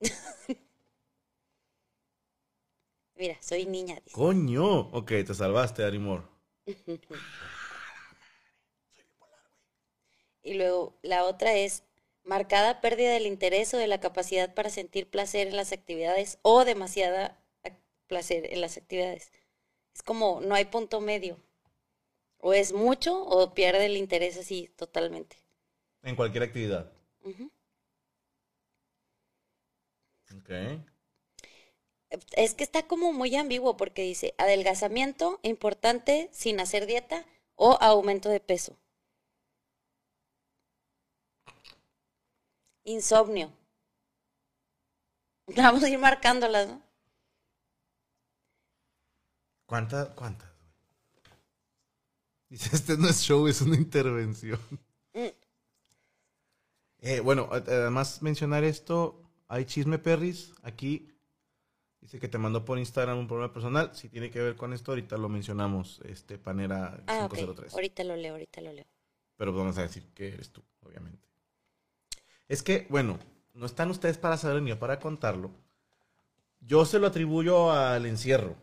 [3.14, 4.00] Mira, soy niña.
[4.04, 4.14] dice.
[4.14, 4.80] Coño.
[4.92, 6.24] Ok, te salvaste, Ari Moore.
[10.42, 11.82] Y luego la otra es
[12.26, 16.64] marcada pérdida del interés o de la capacidad para sentir placer en las actividades o
[16.64, 19.32] demasiada ac- placer en las actividades.
[19.94, 21.38] Es como no hay punto medio.
[22.38, 25.36] O es mucho o pierde el interés así totalmente.
[26.02, 26.92] En cualquier actividad.
[32.32, 38.28] Es que está como muy ambiguo porque dice adelgazamiento importante sin hacer dieta o aumento
[38.28, 38.76] de peso.
[42.86, 43.52] Insomnio.
[45.56, 46.82] Vamos a ir marcándolas, ¿no?
[49.66, 50.08] ¿Cuántas?
[50.10, 50.48] ¿Cuántas?
[52.48, 54.60] Dice, este no es show, es una intervención.
[55.12, 55.26] Mm.
[57.00, 61.12] Eh, bueno, ad- además mencionar esto, hay chisme perris aquí.
[62.00, 63.90] Dice que te mandó por Instagram un problema personal.
[63.96, 67.34] Si tiene que ver con esto, ahorita lo mencionamos, este Panera Ah, ok.
[67.34, 67.74] 503.
[67.74, 68.86] Ahorita lo leo, ahorita lo leo.
[69.36, 71.26] Pero vamos a decir que eres tú, obviamente.
[72.48, 73.18] Es que, bueno,
[73.54, 75.50] no están ustedes para saber ni yo para contarlo.
[76.60, 78.56] Yo se lo atribuyo al encierro.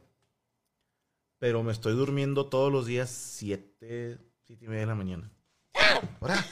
[1.39, 5.31] Pero me estoy durmiendo todos los días siete, siete y media de la mañana.
[6.21, 6.45] ¡Ahora!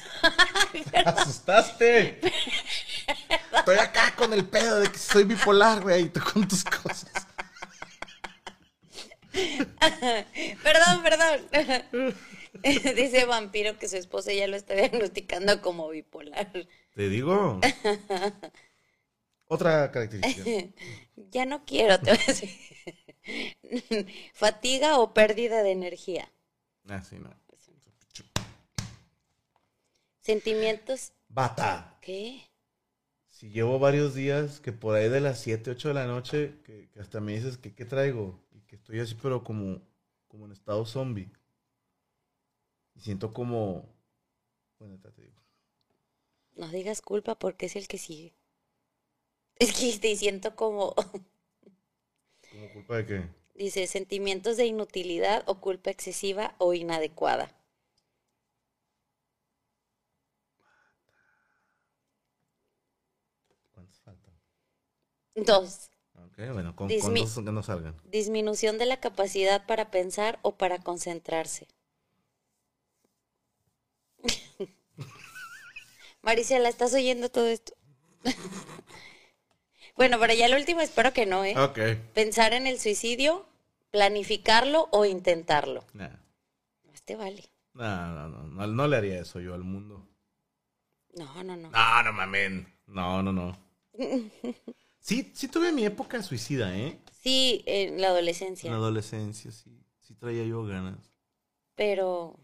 [1.06, 2.20] ¡Asustaste!
[3.56, 7.12] Estoy acá con el pedo de que soy bipolar, güey, y tú con tus cosas.
[10.64, 12.16] Perdón, perdón.
[12.96, 16.52] Dice Vampiro que su esposa ya lo está diagnosticando como bipolar.
[16.94, 17.60] Te digo.
[19.48, 20.74] Otra característica.
[21.30, 22.50] Ya no quiero, te voy a decir.
[24.34, 26.32] Fatiga o pérdida de energía.
[26.90, 27.30] Ah, sí, no.
[30.20, 31.14] Sentimientos.
[31.30, 31.98] Bata.
[32.02, 32.50] ¿Qué?
[33.30, 36.90] Si llevo varios días que por ahí de las 7, 8 de la noche, que,
[36.90, 38.40] que hasta me dices que qué traigo.
[38.52, 39.82] Y que estoy así, pero como,
[40.28, 41.32] como en estado zombie.
[43.02, 43.90] Y siento como...
[44.78, 45.42] Bueno, te digo.
[46.54, 48.36] No digas culpa porque es el que sigue.
[49.56, 50.94] Es que te siento como.
[52.52, 53.30] ¿Como culpa de qué?
[53.56, 57.56] Dice sentimientos de inutilidad o culpa excesiva o inadecuada.
[63.72, 64.34] ¿Cuántos faltan?
[65.36, 65.90] Dos.
[66.14, 68.00] Ok, bueno, con dos que no salgan.
[68.06, 71.68] Disminución de la capacidad para pensar o para concentrarse.
[76.22, 77.74] Maricela, ¿estás oyendo todo esto?
[79.96, 81.58] bueno, pero ya el último espero que no, ¿eh?
[81.58, 81.80] Ok.
[82.14, 83.46] Pensar en el suicidio,
[83.90, 85.84] planificarlo o intentarlo.
[85.94, 86.10] Nah.
[86.94, 87.50] Este vale.
[87.74, 90.08] No, no, no, no, no le haría eso yo al mundo.
[91.16, 91.70] No, no, no.
[91.72, 92.68] No, no mamen.
[92.88, 93.58] No, no, no.
[95.04, 97.00] Sí, sí tuve mi época suicida, ¿eh?
[97.24, 98.70] Sí, en la En adolescencia.
[98.70, 99.84] la adolescencia, sí.
[100.00, 101.00] Sí traía yo ganas.
[101.74, 102.40] Pero.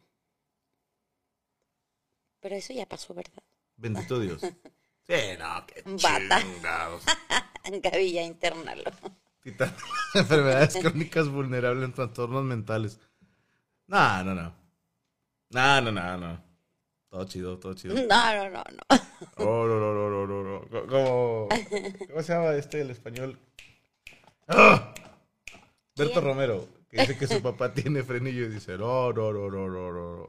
[2.40, 3.44] Pero eso ya pasó, ¿verdad?
[3.78, 4.42] Bendito Dios.
[4.42, 6.42] Sí, no, qué Bata.
[6.42, 7.04] chingados.
[7.84, 8.92] Ya internalo.
[10.13, 13.00] Enfermedades crónicas vulnerables en trastornos mentales.
[13.88, 14.54] No, no, no.
[15.50, 16.44] No, no, no, no.
[17.10, 17.96] Todo chido, todo chido.
[17.96, 19.00] No, no, no, no.
[19.38, 20.88] Oh, no, no, no, no, no, no.
[20.88, 21.48] ¿Cómo,
[22.10, 23.40] ¿Cómo se llama este el español?
[24.50, 24.94] ¡Ah!
[25.96, 26.20] Berto.
[26.22, 29.92] Romero, que dice que su papá tiene frenillo y dice, no, no, no, no, no,
[29.92, 30.28] no.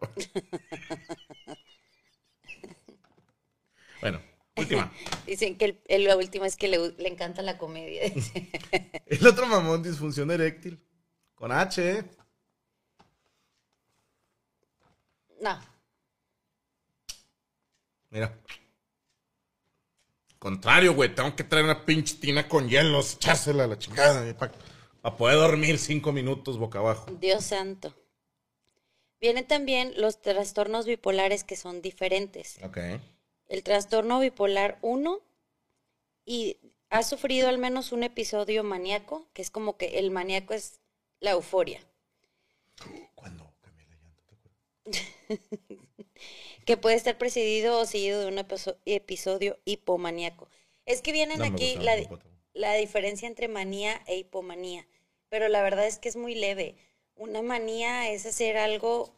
[4.01, 4.21] Bueno,
[4.57, 4.93] última.
[5.27, 8.03] Dicen que el, el- la última es que le, le encanta la comedia.
[9.07, 10.79] El otro mamón, disfunción eréctil.
[11.35, 12.05] Con H, ¿eh?
[15.41, 15.59] No.
[18.11, 18.37] Mira.
[20.39, 21.15] Contrario, güey.
[21.15, 24.37] Tengo que traer una pinche tina con hielos, echársela a la chingada.
[24.37, 27.07] Para poder dormir cinco minutos boca abajo.
[27.21, 27.95] Dios santo.
[29.21, 32.59] Vienen también los trastornos bipolares que son diferentes.
[32.63, 32.79] Ok.
[33.49, 35.21] El trastorno bipolar 1
[36.25, 36.59] y
[36.91, 40.81] ha sufrido al menos un episodio maníaco, que es como que el maníaco es
[41.21, 41.81] la euforia,
[43.15, 43.53] ¿Cuándo
[46.65, 50.49] que puede estar precedido o seguido de un episo- episodio hipomaníaco.
[50.87, 51.95] Es que vienen No aquí gusta la,
[52.55, 54.87] la diferencia entre manía e hipomanía,
[55.29, 56.77] pero la verdad es que es muy leve.
[57.17, 59.13] Una manía es hacer algo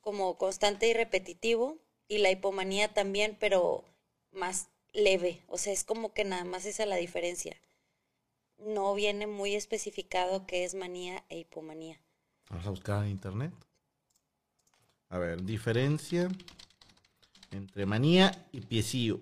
[0.00, 3.84] como constante y repetitivo y la hipomanía también, pero
[4.32, 5.42] más leve.
[5.48, 7.56] O sea, es como que nada más esa la diferencia.
[8.58, 12.00] No viene muy especificado qué es manía e hipomanía.
[12.48, 13.52] Vamos a buscar en internet.
[15.08, 16.28] A ver, diferencia
[17.50, 19.20] entre manía y piecillo.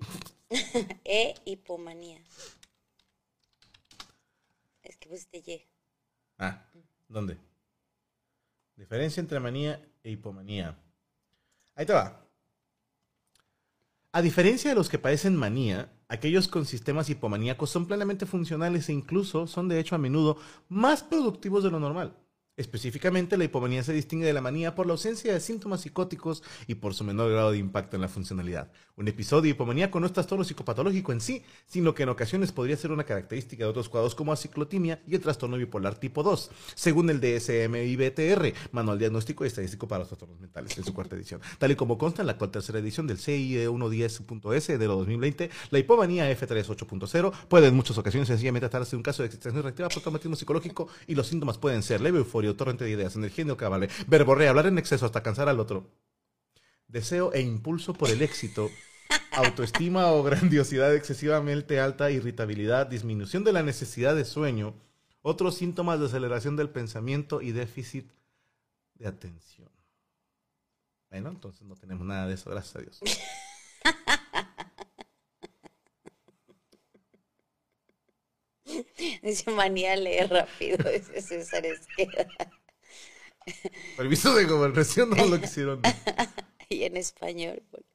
[1.05, 2.23] E hipomanía.
[4.83, 5.63] Es que pusiste Y.
[6.39, 6.65] Ah,
[7.09, 7.37] ¿dónde?
[8.77, 10.79] Diferencia entre manía e hipomanía.
[11.75, 12.24] Ahí te va.
[14.17, 18.93] A diferencia de los que padecen manía, aquellos con sistemas hipomaníacos son plenamente funcionales e
[18.93, 20.37] incluso son de hecho a menudo
[20.69, 22.17] más productivos de lo normal.
[22.57, 26.77] Específicamente, la hipomanía se distingue de la manía por la ausencia de síntomas psicóticos y
[26.77, 28.71] por su menor grado de impacto en la funcionalidad.
[28.97, 32.93] Un episodio hipomaníaco no es trastorno psicopatológico en sí, sino que en ocasiones podría ser
[32.93, 37.21] una característica de otros cuadros como aciclotimia y el trastorno bipolar tipo 2, según el
[37.21, 41.41] DSM-IBTR, Manual Diagnóstico y Estadístico para los Trastornos Mentales, en su cuarta edición.
[41.59, 45.79] Tal y como consta en la actual tercera edición del CIE 110.S de 2020, la
[45.81, 50.03] hipomanía F38.0 puede en muchas ocasiones sencillamente tratarse de un caso de excitación reactiva por
[50.03, 54.51] traumatismo psicológico y los síntomas pueden ser leve euforia, torrente de ideas, energía inocabale, verborrea,
[54.51, 55.91] hablar en exceso hasta cansar al otro.
[56.89, 58.71] Deseo e impulso por el éxito,
[59.33, 64.75] autoestima o grandiosidad excesivamente alta, irritabilidad, disminución de la necesidad de sueño,
[65.23, 68.11] otros síntomas de aceleración del pensamiento y déficit
[68.95, 69.71] de atención.
[71.11, 73.01] Bueno, entonces no tenemos nada de eso, gracias a Dios.
[79.23, 82.27] Dice manía leer rápido, dice César Esqueda.
[83.97, 85.83] Permiso de gobernación no lo quisieron.
[86.69, 87.63] Y en español.
[87.71, 87.87] bueno.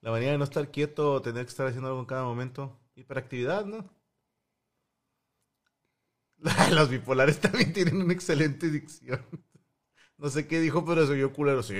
[0.00, 2.78] La manía de no estar quieto tener que estar haciendo algo en cada momento.
[2.94, 3.90] Hiperactividad, ¿no?
[6.70, 9.24] Los bipolares también tienen una excelente dicción.
[10.18, 11.62] No sé qué dijo, pero se oyó culero.
[11.62, 11.74] Sí.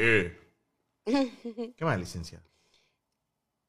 [1.05, 2.43] ¿Qué más, licencia?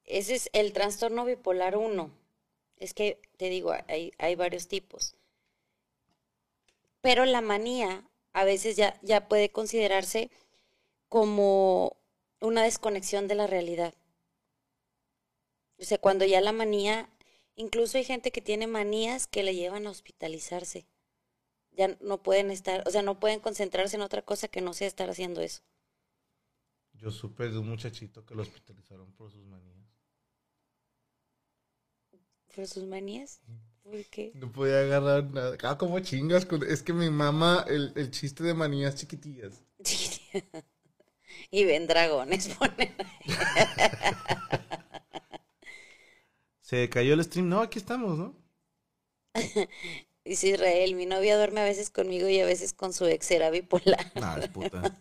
[0.04, 2.10] Ese es el trastorno bipolar 1.
[2.76, 5.16] Es que, te digo, hay, hay varios tipos.
[7.00, 10.30] Pero la manía a veces ya, ya puede considerarse
[11.08, 11.96] como
[12.40, 13.94] una desconexión de la realidad.
[15.78, 17.08] O sea, cuando ya la manía,
[17.54, 20.86] incluso hay gente que tiene manías que le llevan a hospitalizarse.
[21.72, 24.86] Ya no pueden estar, o sea, no pueden concentrarse en otra cosa que no sea
[24.86, 25.62] estar haciendo eso.
[26.94, 29.85] Yo supe de un muchachito que lo hospitalizaron por sus manías.
[32.56, 33.40] ¿Por sus manías?
[33.84, 34.32] ¿Por qué?
[34.34, 35.56] No podía agarrar nada.
[35.62, 36.44] Ah, como chingas.
[36.46, 39.62] con- Es que mi mamá, el, el chiste de manías chiquitillas.
[41.50, 42.48] y ven dragones.
[46.60, 47.48] Se cayó el stream.
[47.48, 48.34] No, aquí estamos, ¿no?
[50.24, 53.50] Dice Israel, mi novia duerme a veces conmigo y a veces con su ex, era
[53.50, 54.10] bipolar.
[54.16, 54.98] No, es puta.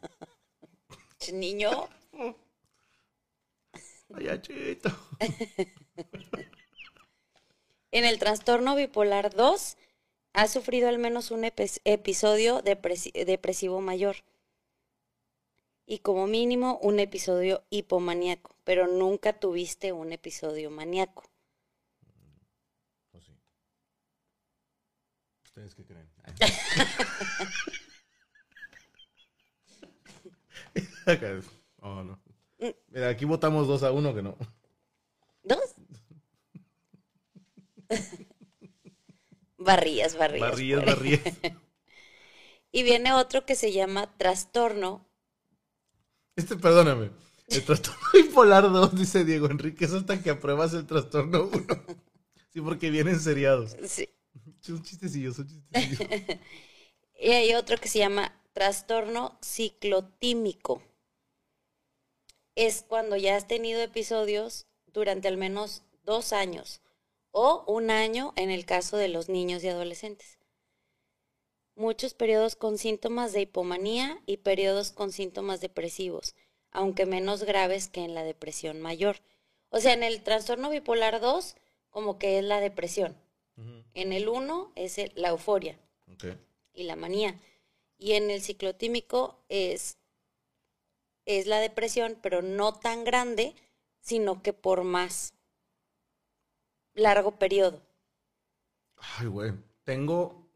[1.33, 1.89] Niño,
[4.13, 4.89] Ay, achito.
[7.97, 9.77] En el trastorno bipolar 2
[10.33, 14.17] ha sufrido al menos un epi- episodio depresi- depresivo mayor
[15.85, 21.23] y como mínimo un episodio hipomaníaco, pero nunca tuviste un episodio maníaco.
[23.11, 23.33] Pues sí.
[25.45, 26.09] ¿Ustedes qué creen?
[31.81, 32.19] Oh, no.
[32.89, 34.35] Mira, aquí votamos 2 a 1 que no.
[35.43, 35.75] ¿Dos?
[39.57, 40.51] barrillas, barrillas.
[40.51, 40.95] Barrillas, por ahí.
[40.95, 41.33] barrillas.
[42.71, 45.07] Y viene otro que se llama trastorno.
[46.35, 47.09] Este, perdóname.
[47.47, 51.65] El trastorno bipolar 2, dice Diego Enrique, es hasta que apruebas el trastorno 1.
[52.51, 53.75] Sí, porque vienen seriados.
[53.85, 54.07] sí.
[54.61, 56.39] Son chistecillos, son chistecillos.
[57.19, 60.81] Y hay otro que se llama trastorno ciclotímico.
[62.55, 66.81] Es cuando ya has tenido episodios durante al menos dos años
[67.37, 70.39] o un año en el caso de los niños y adolescentes.
[71.75, 76.33] Muchos periodos con síntomas de hipomanía y periodos con síntomas depresivos,
[76.71, 79.17] aunque menos graves que en la depresión mayor.
[79.69, 81.57] O sea, en el trastorno bipolar 2,
[81.89, 83.17] como que es la depresión.
[83.93, 85.77] En el 1 es el- la euforia
[86.73, 87.37] y la manía.
[87.97, 89.97] Y en el ciclotímico es,
[91.25, 93.55] es la depresión, pero no tan grande,
[93.99, 95.33] sino que por más
[96.95, 97.81] largo periodo.
[99.17, 99.53] Ay, güey.
[99.83, 100.47] Tengo,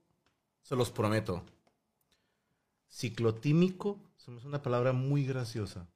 [0.62, 1.44] se los prometo.
[2.90, 5.88] Ciclotímico, se me hace una palabra muy graciosa.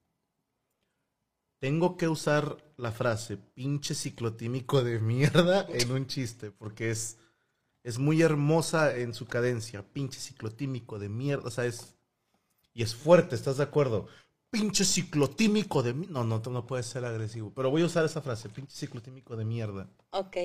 [1.59, 7.17] Tengo que usar la frase pinche ciclotímico de mierda en un chiste, porque es,
[7.83, 9.81] es muy hermosa en su cadencia.
[9.81, 11.95] Pinche ciclotímico de mierda, o sea, es.
[12.75, 14.07] Y es fuerte, ¿estás de acuerdo?
[14.53, 16.13] Pinche ciclotímico de mierda.
[16.13, 19.45] No, no, no puede ser agresivo, pero voy a usar esa frase, pinche ciclotímico de
[19.45, 19.89] mierda.
[20.11, 20.37] Ok.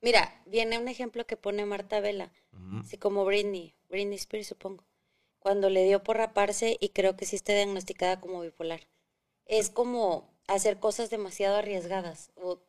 [0.00, 2.78] Mira, viene un ejemplo que pone Marta Vela, Ujú.
[2.78, 4.84] así como Britney, Britney Spears supongo,
[5.40, 8.80] cuando le dio por raparse y creo que sí está diagnosticada como bipolar.
[9.44, 12.62] Es como hacer cosas demasiado arriesgadas o,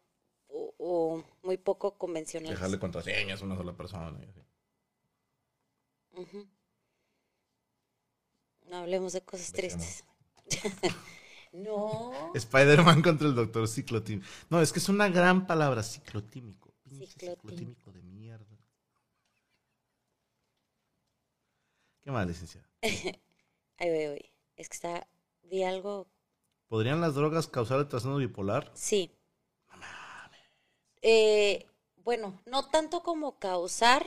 [0.50, 2.58] o- o muy poco convencionales.
[2.58, 4.20] Dejarle contraseñas a una sola persona.
[4.22, 4.42] y así.
[6.22, 6.48] Ujú.
[8.70, 9.86] No hablemos de cosas Dejemos.
[9.86, 10.06] tristes.
[11.54, 12.32] no.
[12.34, 14.28] Spider-Man contra el Doctor Ciclotímico.
[14.50, 16.74] No, es que es una gran palabra, ciclotímico.
[16.90, 17.36] Ciclotímico.
[17.42, 18.58] ciclotímico de mierda.
[22.02, 22.68] ¿Qué más, licenciada?
[22.82, 24.32] Ay, voy, voy.
[24.56, 25.08] Es que está,
[25.44, 26.08] vi algo,
[26.68, 28.72] ¿Podrían las drogas causar el trastorno bipolar?
[28.74, 29.12] sí.
[31.08, 31.68] Eh,
[31.98, 34.06] bueno, no tanto como causar,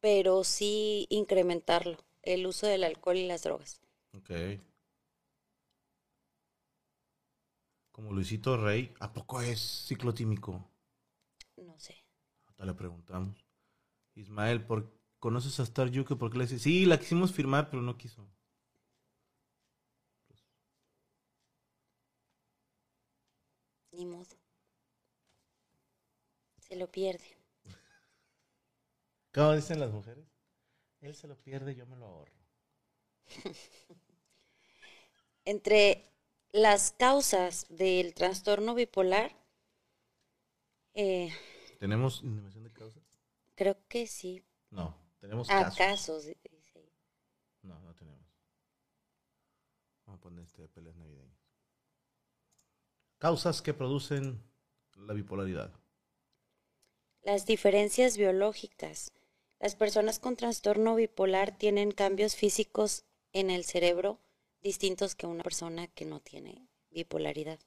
[0.00, 3.80] pero sí incrementarlo, el uso del alcohol y las drogas.
[4.12, 4.30] Ok.
[8.00, 10.72] Como Luisito Rey, ¿a poco es ciclotímico?
[11.58, 12.02] No sé.
[12.46, 13.44] Ahorita le preguntamos.
[14.14, 16.16] Ismael, ¿por, ¿conoces a Star Yuke?
[16.16, 16.62] ¿Por qué le dices?
[16.62, 18.26] Sí, la quisimos firmar, pero no quiso.
[23.92, 24.34] Ni modo.
[26.62, 27.36] Se lo pierde.
[29.34, 30.26] ¿Cómo dicen las mujeres?
[31.02, 32.40] Él se lo pierde, yo me lo ahorro.
[35.44, 36.09] Entre
[36.52, 39.36] las causas del trastorno bipolar,
[40.94, 41.30] eh,
[41.78, 43.02] ¿Tenemos inhibición de causas?
[43.54, 44.42] creo que sí.
[44.70, 45.78] No, tenemos Ah, casos.
[45.78, 46.24] casos.
[47.62, 48.26] No, no tenemos.
[50.06, 51.38] Vamos a poner este de peleas navideñas.
[53.18, 54.42] Causas que producen
[54.96, 55.72] la bipolaridad.
[57.22, 59.12] Las diferencias biológicas.
[59.58, 64.18] Las personas con trastorno bipolar tienen cambios físicos en el cerebro
[64.62, 67.58] distintos que una persona que no tiene bipolaridad.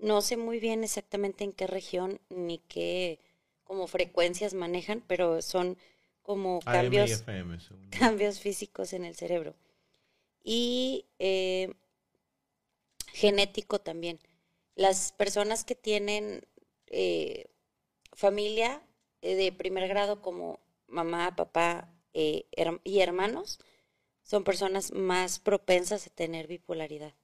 [0.00, 3.20] No sé muy bien exactamente en qué región ni qué
[3.64, 5.76] como frecuencias manejan, pero son
[6.22, 7.58] como cambios, FM,
[7.90, 9.54] cambios físicos en el cerebro.
[10.44, 11.74] Y eh,
[13.12, 14.18] genético también.
[14.74, 16.46] Las personas que tienen
[16.88, 17.46] eh,
[18.12, 18.82] familia
[19.22, 23.58] eh, de primer grado como mamá, papá eh, her- y hermanos
[24.26, 27.14] son personas más propensas a tener bipolaridad.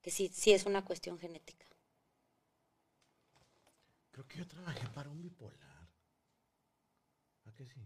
[0.00, 1.66] Que sí, sí es una cuestión genética.
[4.12, 5.90] Creo que yo trabajé para un bipolar.
[7.46, 7.80] ¿A qué sí?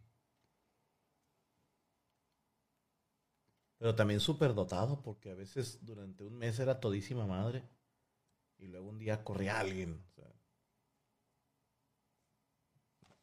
[3.79, 7.67] Pero también súper dotado, porque a veces durante un mes era todísima madre.
[8.59, 10.05] Y luego un día corría alguien.
[10.07, 10.31] O sea,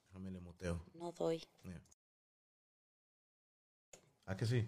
[0.07, 0.83] déjame le muteo.
[0.95, 1.43] No doy.
[4.25, 4.67] ¿A qué sí?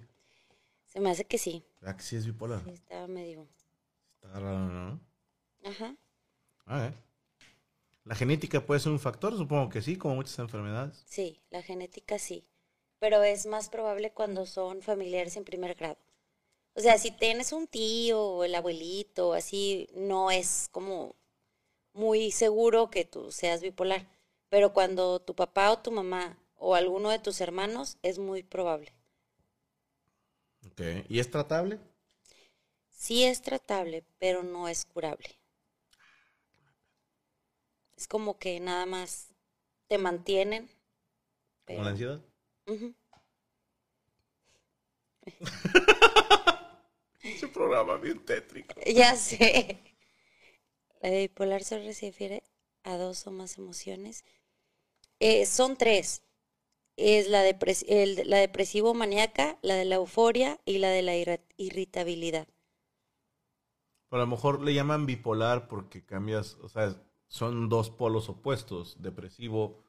[0.93, 1.65] Se me hace que sí.
[1.81, 2.63] ¿A que sí es bipolar?
[2.63, 3.47] Sí, estaba medio.
[4.21, 4.99] Está raro, ¿no?
[5.65, 5.95] Ajá.
[6.65, 6.93] A ver.
[8.03, 9.35] ¿La genética puede ser un factor?
[9.35, 11.03] Supongo que sí, como muchas enfermedades.
[11.07, 12.45] Sí, la genética sí.
[12.99, 15.97] Pero es más probable cuando son familiares en primer grado.
[16.75, 21.15] O sea, si tienes un tío o el abuelito, así, no es como
[21.93, 24.07] muy seguro que tú seas bipolar.
[24.49, 28.93] Pero cuando tu papá o tu mamá o alguno de tus hermanos, es muy probable.
[30.67, 30.81] Ok.
[31.09, 31.79] ¿Y es tratable?
[32.89, 35.27] Sí es tratable, pero no es curable.
[37.97, 39.33] Es como que nada más
[39.87, 40.67] te mantienen.
[40.67, 40.75] ¿Como
[41.65, 42.21] pero- la ansiedad?
[47.23, 48.73] Ese programa bien tétrico.
[48.85, 49.79] Ya sé.
[51.01, 52.43] La bipolar se refiere
[52.83, 54.23] a dos o más emociones.
[55.19, 56.21] Eh, son tres.
[56.97, 61.15] Es la, depres- el- la depresivo maníaca, la de la euforia y la de la
[61.57, 62.47] irritabilidad.
[64.09, 66.95] Pero a lo mejor le llaman bipolar porque cambias, o sea,
[67.27, 69.83] son dos polos opuestos, depresivo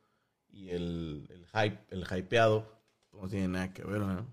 [0.49, 2.67] y el, el hype, el hypeado.
[3.13, 4.27] No tiene nada que ver, ¿no?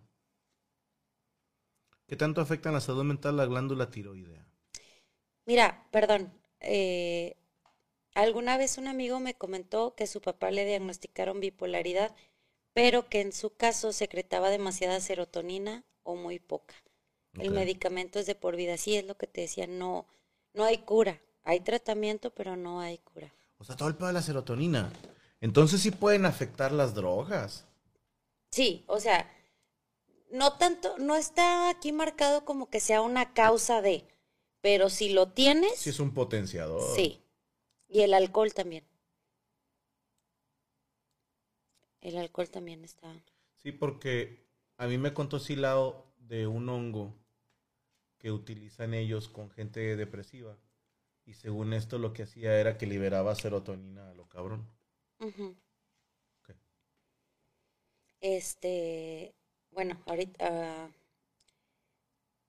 [2.07, 4.45] ¿Qué tanto afecta en la salud mental la glándula tiroidea?
[5.45, 6.33] Mira, perdón.
[6.59, 7.35] eh,
[8.15, 12.15] alguna vez un amigo me comentó que su papá le diagnosticaron bipolaridad,
[12.73, 16.75] pero que en su caso secretaba demasiada serotonina o muy poca.
[17.39, 18.77] El medicamento es de por vida.
[18.77, 20.05] Sí, es lo que te decía, no,
[20.53, 21.21] no hay cura.
[21.43, 23.33] Hay tratamiento, pero no hay cura.
[23.57, 24.91] O sea, todo el pedo de la serotonina.
[25.39, 27.65] Entonces sí pueden afectar las drogas.
[28.51, 29.29] Sí, o sea,
[30.29, 34.05] no tanto, no está aquí marcado como que sea una causa de,
[34.61, 36.95] pero si lo tienes, Sí es un potenciador.
[36.95, 37.17] sí.
[37.87, 38.85] Y el alcohol también.
[42.01, 43.13] El alcohol también está.
[43.57, 44.43] Sí, porque
[44.77, 47.15] a mí me contó Silao de un hongo
[48.17, 50.57] que utilizan ellos con gente depresiva.
[51.25, 54.67] Y según esto lo que hacía era que liberaba serotonina a lo cabrón.
[55.19, 56.55] Ok.
[58.19, 59.33] Este,
[59.71, 60.89] bueno, ahorita, ah,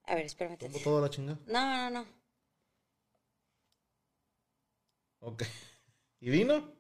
[0.04, 0.56] a ver, espérame.
[0.56, 0.90] ¿Tomó tantito.
[0.90, 1.38] toda la chingada?
[1.46, 2.06] No, no, no.
[5.20, 5.42] Ok.
[6.20, 6.72] ¿Y vino?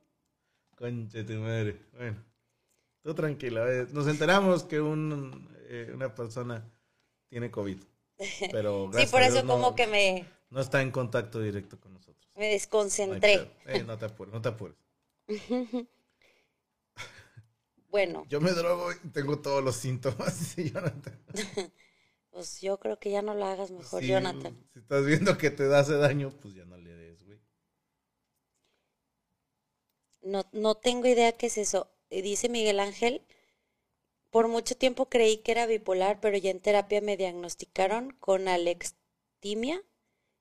[0.76, 1.80] Conche tu madre.
[1.92, 2.31] Bueno.
[3.02, 3.70] Tú tranquila.
[3.72, 6.64] eh, Nos enteramos que un, eh, una persona
[7.28, 7.78] tiene COVID.
[8.52, 11.40] Pero Sí, gracias por a eso Dios no- como que me, No está en contacto
[11.40, 12.30] directo con nosotros.
[12.36, 13.38] me No desconcentré.
[13.38, 13.76] pedo.
[13.78, 14.76] Eh, no te apures, no te apures.
[17.88, 21.20] Bueno, Yo me drogo y tengo todos los síntomas, Jonathan.
[22.30, 24.56] pues yo creo que ya no lo hagas mejor, Sí, Jonathan.
[24.72, 27.38] Si estás viendo que te hace daño, pues ya no le des, güey.
[30.22, 31.91] No, no tengo idea qué es eso.
[32.12, 33.22] Eh, Dice Miguel Ángel,
[34.30, 39.82] por mucho tiempo creí que era bipolar, pero ya en terapia me diagnosticaron con alextimia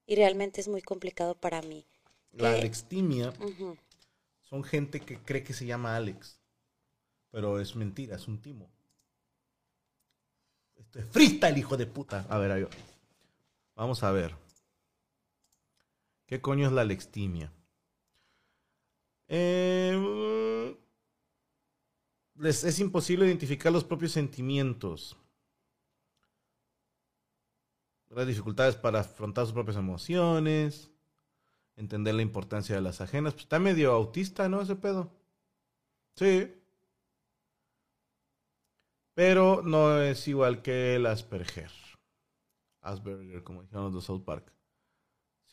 [0.06, 1.86] y realmente es muy complicado para mí.
[2.34, 3.34] La alextimia
[4.42, 6.42] son gente que cree que se llama Alex.
[7.32, 8.70] Pero es mentira, es un timo.
[10.76, 12.26] Esto es freestyle, hijo de puta.
[12.30, 12.70] A ver, ahí va.
[13.76, 14.36] Vamos a ver.
[16.26, 17.54] ¿Qué coño es la alextimia?
[19.30, 20.78] Eh,
[22.42, 25.16] les es imposible identificar los propios sentimientos.
[28.10, 30.92] Las dificultades para afrontar sus propias emociones.
[31.78, 33.34] Entender la importancia de las ajenas.
[33.34, 34.62] Pues está medio autista, ¿no?
[34.62, 35.12] Ese pedo.
[36.16, 36.54] Sí.
[39.14, 41.72] Pero no es igual que el Asperger.
[42.82, 44.52] Asperger, como dijeron los de South Park.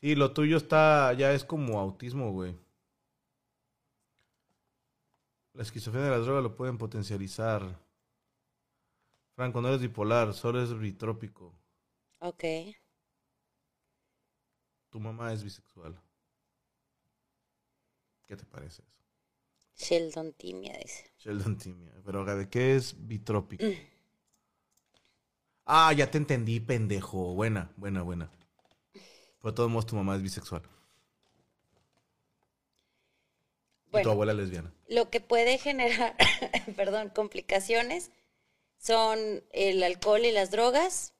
[0.00, 2.56] Sí, lo tuyo está, ya es como autismo, güey.
[5.58, 7.76] La esquizofrenia de las drogas lo pueden potencializar.
[9.34, 11.52] Franco, no eres bipolar, solo eres bitrópico.
[12.20, 12.44] Ok.
[14.88, 16.00] Tu mamá es bisexual.
[18.28, 19.02] ¿Qué te parece eso?
[19.74, 21.10] Sheldon Timia dice.
[21.18, 21.92] Sheldon Timia.
[22.04, 23.64] Pero, ¿de qué es bitrópico?
[25.64, 27.34] Ah, ya te entendí, pendejo.
[27.34, 28.30] Buena, buena, buena.
[28.92, 30.62] Pero de todos modos, tu mamá es bisexual.
[33.92, 34.72] Y tu abuela lesbiana.
[34.88, 36.16] lo que puede generar,
[36.76, 38.10] perdón, complicaciones
[38.78, 41.14] son el alcohol y las drogas.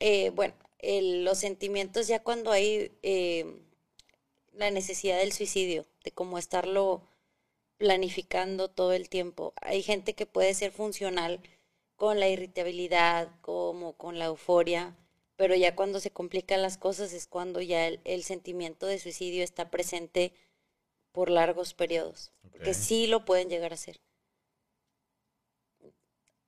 [0.00, 3.46] Eh, bueno, el- los sentimientos ya cuando hay eh,
[4.52, 7.02] la necesidad del suicidio, de cómo estarlo
[7.76, 9.52] planificando todo el tiempo.
[9.60, 11.40] Hay gente que puede ser funcional
[11.96, 14.96] con la irritabilidad, como con la euforia,
[15.36, 19.42] pero ya cuando se complican las cosas es cuando ya el, el sentimiento de suicidio
[19.42, 20.32] está presente
[21.14, 22.78] por largos periodos, porque Ok.
[22.86, 24.02] sí lo pueden llegar a hacer.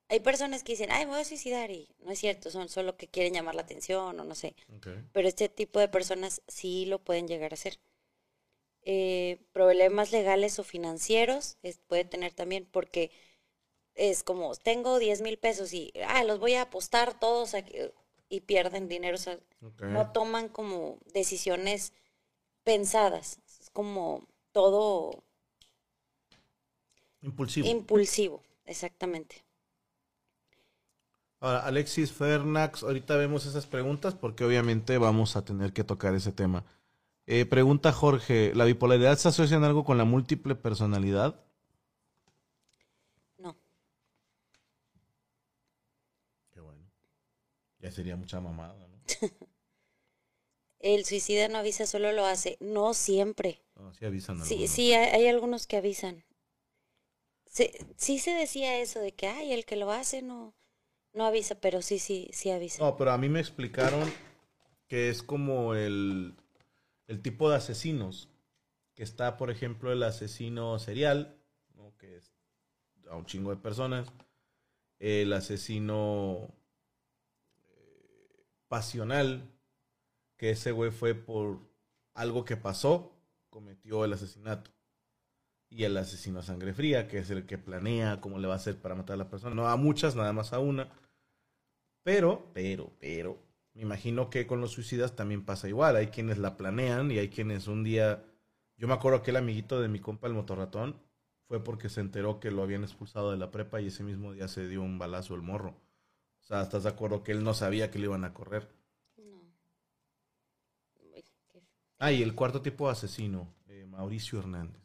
[0.09, 2.97] Hay personas que dicen, ay, me voy a suicidar y no es cierto, son solo
[2.97, 4.57] que quieren llamar la atención o no sé.
[5.13, 7.79] Pero este tipo de personas sí lo pueden llegar a hacer.
[8.89, 13.11] Eh, problemas legales o financieros es- puede tener también porque
[13.95, 17.75] es como, tengo 10 mil pesos y ah, los voy a apostar todos aquí",
[18.29, 19.17] y pierden dinero.
[19.17, 19.83] O sea, Ok.
[19.85, 21.93] no toman como decisiones
[22.65, 23.41] pensadas.
[23.61, 24.27] Es como
[24.57, 25.23] todo
[27.21, 27.69] Impulsivo.
[27.69, 29.45] impulsivo, exactamente.
[31.41, 36.33] Ahora, Alexis Fernax, ahorita vemos esas preguntas porque obviamente vamos a tener que tocar ese
[36.33, 36.65] tema.
[37.27, 41.39] Eh, pregunta Jorge, ¿la bipolaridad se asocia en algo con la múltiple personalidad?
[43.37, 43.59] No,
[46.51, 46.81] Qué bueno.
[47.81, 48.97] Ya sería mucha mamada, ¿no?
[50.95, 52.57] el suicida no avisa, solo lo hace.
[52.61, 53.63] No siempre.
[53.77, 54.71] No, sí avisan Sí, algunos.
[54.71, 56.25] sí, hay, hay algunos que avisan.
[57.47, 60.55] Se- sí se decía eso de que, ay, el que lo hace no,
[61.13, 62.83] no avisa, pero sí, sí, sí avisa.
[62.83, 64.03] No, pero a mí me explicaron
[64.89, 66.35] que es como el,
[67.07, 68.29] el tipo de asesinos.
[68.95, 71.37] Que está, por ejemplo, el asesino serial,
[71.75, 71.95] ¿no?
[71.99, 72.33] que es
[73.11, 74.09] a un chingo de personas.
[74.99, 76.49] El asesino
[77.69, 79.43] eh, pasional,
[80.37, 81.61] que ese güey fue por
[82.15, 83.13] algo que pasó,
[83.51, 84.71] cometió el asesinato.
[85.71, 88.57] Y el asesino a sangre fría, que es el que planea cómo le va a
[88.57, 89.55] hacer para matar a la persona.
[89.55, 90.89] No a muchas, nada más a una.
[92.03, 93.39] Pero, pero, pero,
[93.75, 95.97] me imagino que con los suicidas también pasa igual.
[95.97, 98.25] Hay quienes la planean y hay quienes un día.
[98.77, 100.97] Yo me acuerdo que el amiguito de mi compa, el motorratón,
[101.49, 104.49] fue porque se enteró que lo habían expulsado de la prepa y ese mismo día
[104.49, 105.71] se dio un balazo el morro.
[106.43, 108.69] O sea, ¿estás de acuerdo que él no sabía que le iban a correr?
[109.19, 109.43] No.
[111.01, 111.63] Uy, qué-
[111.99, 114.81] Ah, y el cuarto tipo de asesino, eh, Mauricio Hernández.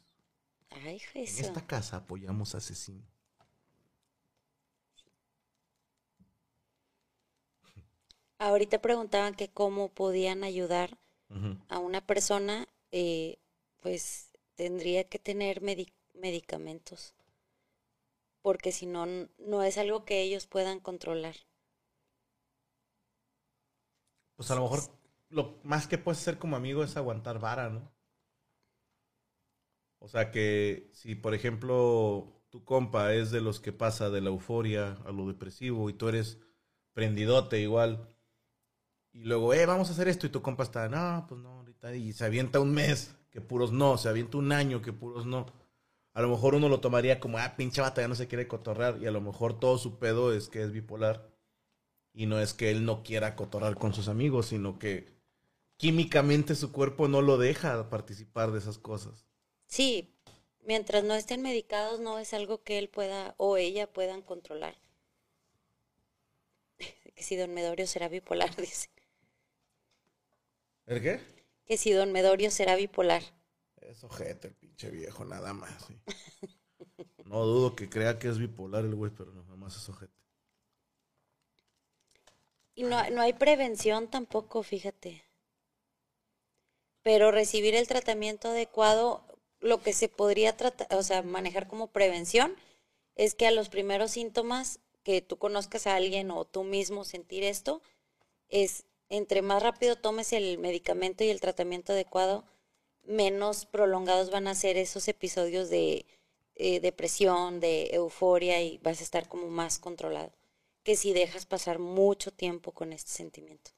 [0.70, 1.38] Ay, En Jesús.
[1.38, 3.06] esta casa apoyamos asesinos.
[8.38, 10.98] Ahorita preguntaban que cómo podían ayudar
[11.68, 13.38] a una persona, eh,
[13.80, 17.14] pues tendría que tener medi- medicamentos,
[18.42, 19.06] porque si no,
[19.38, 21.36] no es algo que ellos puedan controlar.
[24.36, 24.80] Pues a lo mejor
[25.32, 27.92] lo más que puedes hacer como amigo es aguantar vara, ¿no?
[29.98, 34.30] O sea que si, por ejemplo, tu compa es de los que pasa de la
[34.30, 36.38] euforia a lo depresivo y tú eres
[36.92, 38.12] prendidote igual,
[39.12, 41.94] y luego, eh, vamos a hacer esto, y tu compa está, no, pues no, ahorita,
[41.94, 45.46] y se avienta un mes, que puros no, se avienta un año, que puros no.
[46.14, 48.98] a lo mejor uno lo tomaría como, ah, pinche bata, ya no se quiere cotorrar.
[49.02, 51.30] Y a lo mejor todo su pedo es que es bipolar.
[52.14, 55.21] Y no es que él no quiera cotorrar con sus amigos, sino que
[55.82, 59.26] químicamente su cuerpo no lo deja participar de esas cosas.
[59.66, 60.14] Sí,
[60.60, 64.76] mientras no estén medicados no es algo que él pueda o ella puedan controlar.
[67.16, 68.90] que si don Medorio será bipolar, dice.
[70.86, 71.20] ¿El qué?
[71.66, 73.24] Que si don Medorio será bipolar.
[73.80, 75.84] Es ojete el pinche viejo, nada más.
[75.86, 75.98] sí.
[77.24, 80.12] No dudo que crea que es bipolar el güey, pero no, nada más es ojete.
[82.74, 85.22] Y no, no hay prevención tampoco, fíjate.
[87.02, 89.24] Pero recibir el tratamiento adecuado,
[89.60, 92.56] lo que se podría tratar, o sea, manejar como prevención,
[93.16, 97.44] es que a los primeros síntomas que tú conozcas a alguien o tú mismo sentir
[97.44, 97.82] esto,
[98.48, 102.44] es entre más rápido tomes el medicamento y el tratamiento adecuado,
[103.02, 106.06] menos prolongados van a ser esos episodios de
[106.54, 110.32] eh, depresión, de euforia y vas a estar como más controlado
[110.82, 113.70] que si dejas pasar mucho tiempo con este sentimiento.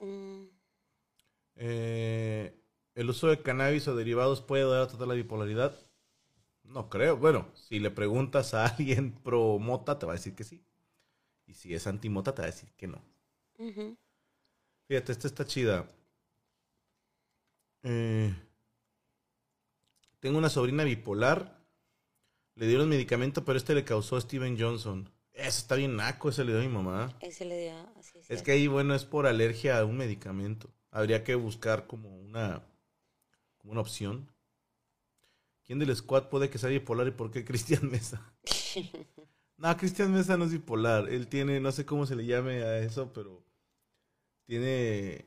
[0.00, 0.48] Mm,
[1.56, 2.54] Eh,
[2.94, 5.78] ¿El uso de cannabis o derivados puede ayudar a tratar la bipolaridad?
[6.64, 7.16] No creo.
[7.18, 10.64] Bueno, si le preguntas a alguien pro mota, te va a decir que sí.
[11.46, 13.02] Y si es anti mota, te va a decir que no.
[14.88, 15.86] Fíjate, esta está chida.
[17.82, 18.30] Eh,
[20.20, 21.58] tengo una sobrina bipolar.
[22.56, 25.10] Le dieron medicamento, pero este le causó Steven Johnson.
[25.48, 27.16] Eso está bien naco, ese le dio a mi mamá.
[27.20, 28.20] Ese le dio así.
[28.28, 30.68] Es que ahí, bueno, es por alergia a un medicamento.
[30.90, 32.62] Habría que buscar como una,
[33.56, 34.30] como una opción.
[35.64, 38.32] ¿Quién del squad puede que sea bipolar y por qué Cristian Mesa?
[39.56, 41.08] no, Cristian Mesa no es bipolar.
[41.08, 43.42] Él tiene, no sé cómo se le llame a eso, pero
[44.44, 45.24] tiene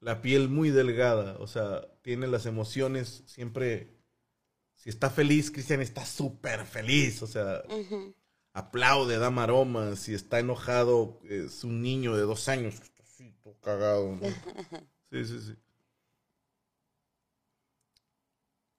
[0.00, 1.36] la piel muy delgada.
[1.38, 3.96] O sea, tiene las emociones siempre.
[4.74, 7.22] Si está feliz, Cristian está súper feliz.
[7.22, 7.62] O sea.
[8.56, 10.00] Aplaude, da maromas.
[10.00, 12.80] Si está enojado, es un niño de dos años.
[12.80, 14.16] que está así, todo cagado.
[14.16, 14.20] ¿no?
[15.12, 15.56] Sí, sí, sí.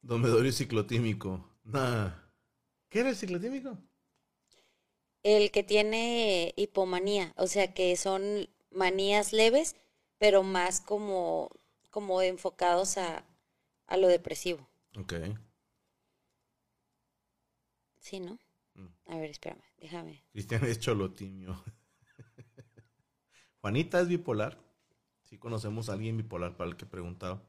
[0.01, 1.57] Domedorio ciclotímico.
[1.63, 2.11] Nah.
[2.89, 3.77] ¿Qué era el ciclotímico?
[5.23, 9.75] El que tiene hipomanía, o sea que son manías leves,
[10.17, 11.49] pero más como,
[11.89, 13.25] como enfocados a,
[13.87, 14.67] a lo depresivo.
[14.97, 15.13] Ok.
[17.99, 18.37] ¿Sí, no?
[18.75, 18.87] Mm.
[19.07, 20.23] A ver, espérame, déjame.
[20.31, 21.63] Cristian es cholotimio.
[23.61, 24.57] Juanita es bipolar.
[25.23, 27.41] Sí conocemos a alguien bipolar para el que preguntaba.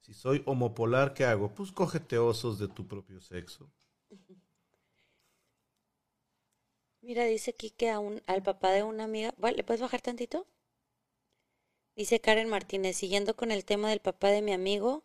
[0.00, 1.54] Si soy homopolar, ¿qué hago?
[1.54, 3.72] Pues cógete osos de tu propio sexo.
[7.00, 9.34] Mira, dice aquí que a un, al papá de una amiga.
[9.54, 10.46] ¿le puedes bajar tantito?
[11.96, 15.02] Dice Karen Martínez, siguiendo con el tema del papá de mi amigo,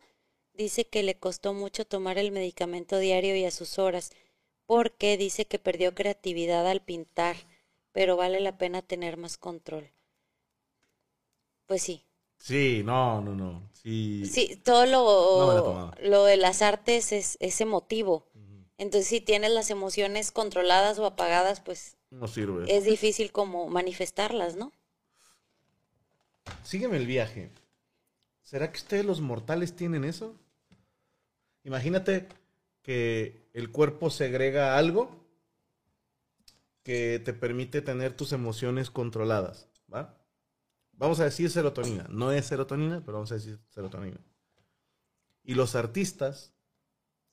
[0.52, 4.12] dice que le costó mucho tomar el medicamento diario y a sus horas,
[4.72, 7.36] porque dice que perdió creatividad al pintar,
[7.92, 9.90] pero vale la pena tener más control.
[11.66, 12.06] Pues sí.
[12.38, 13.68] Sí, no, no, no.
[13.74, 14.24] Sí.
[14.24, 15.94] Sí, todo No lo, tomaba.
[16.00, 18.24] lo de las artes es, es emotivo.
[18.78, 22.64] Entonces, si tienes las emociones controladas o apagadas, pues No sirve.
[22.74, 24.72] es difícil como manifestarlas, ¿no?
[26.62, 27.50] Sígueme el viaje.
[28.40, 30.34] ¿Será que ustedes los mortales tienen eso?
[31.62, 32.26] Imagínate
[32.82, 35.22] que el cuerpo segrega algo
[36.82, 40.18] que te permite tener tus emociones controladas, ¿va?
[40.92, 42.06] Vamos a decir serotonina.
[42.10, 44.20] No es serotonina, pero vamos a decir serotonina.
[45.44, 46.52] Y los artistas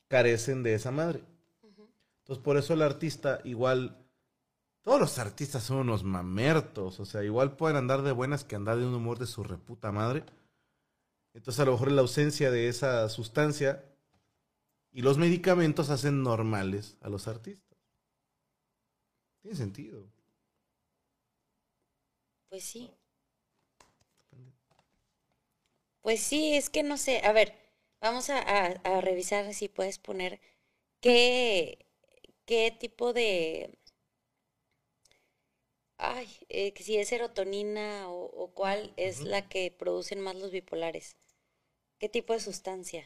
[0.08, 1.24] carecen de esa madre.
[2.20, 4.06] Entonces, por eso el artista igual...
[4.82, 8.78] Todos los artistas son unos mamertos, o sea, igual pueden andar de buenas que andar
[8.78, 10.24] de un humor de su reputa madre.
[11.34, 13.84] Entonces, a lo mejor la ausencia de esa sustancia
[14.92, 17.78] y los medicamentos hacen normales a los artistas.
[19.42, 20.08] Tiene sentido.
[22.50, 22.92] Pues sí.
[26.02, 27.22] Pues sí, es que no sé.
[27.26, 27.54] A ver,
[28.02, 30.40] vamos a, a- a revisar si puedes poner
[31.02, 31.86] qué,
[32.46, 33.78] qué tipo de...
[36.00, 41.16] Ay, eh, si es serotonina o, o cuál es la que producen más los bipolares.
[42.00, 43.06] ¿Qué tipo de sustancia?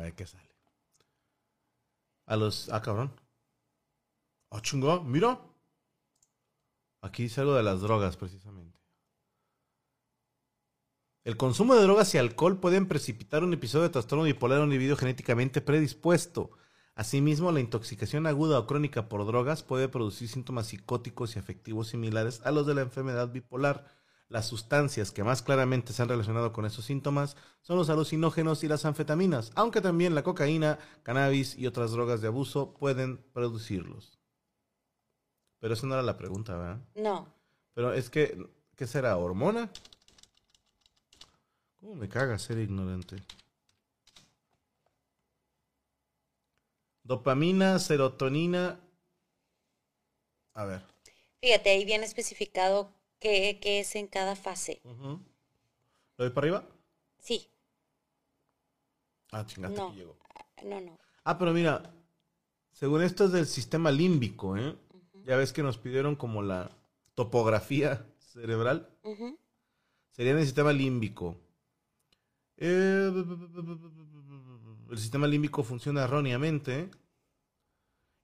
[0.00, 0.48] A ver qué sale.
[2.24, 2.70] A los.
[2.70, 3.12] Ah, cabrón.
[4.50, 5.38] Ah, chingón, mira.
[7.02, 8.78] Aquí dice algo de las drogas, precisamente.
[11.22, 14.72] El consumo de drogas y alcohol pueden precipitar un episodio de trastorno bipolar en un
[14.72, 16.50] individuo genéticamente predispuesto.
[16.94, 22.40] Asimismo, la intoxicación aguda o crónica por drogas puede producir síntomas psicóticos y afectivos similares
[22.44, 23.99] a los de la enfermedad bipolar.
[24.30, 28.68] Las sustancias que más claramente se han relacionado con estos síntomas son los alucinógenos y
[28.68, 34.20] las anfetaminas, aunque también la cocaína, cannabis y otras drogas de abuso pueden producirlos.
[35.58, 36.80] Pero esa no era la pregunta, ¿verdad?
[36.94, 37.26] No.
[37.74, 38.38] Pero es que,
[38.76, 39.16] ¿qué será?
[39.16, 39.68] ¿Hormona?
[41.80, 43.16] ¿Cómo me caga ser ignorante?
[47.02, 48.78] Dopamina, serotonina.
[50.54, 50.82] A ver.
[51.40, 54.80] Fíjate, ahí viene especificado qué, qué es en cada fase.
[54.84, 55.20] ¿Lo
[56.18, 56.64] doy para arriba?
[57.18, 57.46] Sí,
[59.32, 59.94] Ah, chingate, No.
[59.94, 60.16] llegó.
[60.64, 60.98] no, no.
[61.22, 61.94] Ah, pero mira,
[62.72, 64.74] según esto es del sistema límbico, ¿eh?
[65.24, 66.70] Ya ves que nos pidieron como la
[67.14, 68.88] topografía cerebral.
[70.10, 71.36] Sería en el sistema límbico.
[72.56, 73.12] Eh,
[74.90, 76.90] el sistema límbico funciona erróneamente.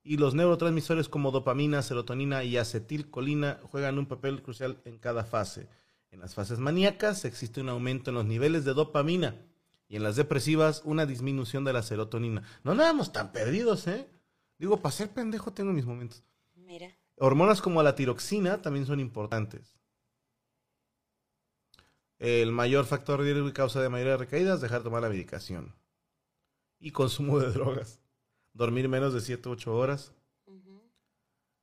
[0.08, 5.68] Y los neurotransmisores como dopamina, serotonina y acetilcolina juegan un papel crucial en cada fase.
[6.12, 9.34] En las fases maníacas existe un aumento en los niveles de dopamina
[9.88, 12.44] y en las depresivas una disminución de la serotonina.
[12.62, 14.08] No andábamos tan perdidos, ¿eh?
[14.58, 16.22] Digo, para ser pendejo tengo mis momentos.
[16.54, 16.96] Mira.
[17.16, 19.76] Hormonas como la tiroxina también son importantes.
[22.20, 25.08] El mayor factor de riesgo y causa de mayoría de recaídas, dejar de tomar la
[25.08, 25.74] medicación.
[26.78, 27.98] Y consumo de drogas.
[28.56, 30.12] Dormir menos de 7 u 8 horas.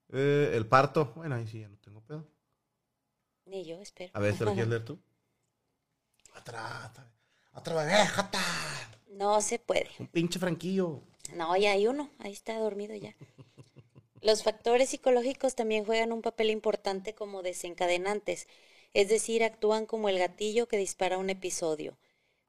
[0.09, 2.27] Eh, el parto, bueno, ahí sí ya no tengo pedo.
[3.45, 4.11] Ni yo, espero.
[4.13, 4.99] A ver, ¿te lo quieres leer tú?
[6.37, 7.11] Otra, otra,
[7.55, 8.39] otra bebé, jota.
[9.09, 9.89] No se puede.
[9.97, 11.01] Un pinche franquillo.
[11.33, 12.11] No, ya hay uno.
[12.19, 13.15] Ahí está dormido ya.
[14.21, 18.47] Los factores psicológicos también juegan un papel importante como desencadenantes,
[18.93, 21.97] es decir, actúan como el gatillo que dispara un episodio.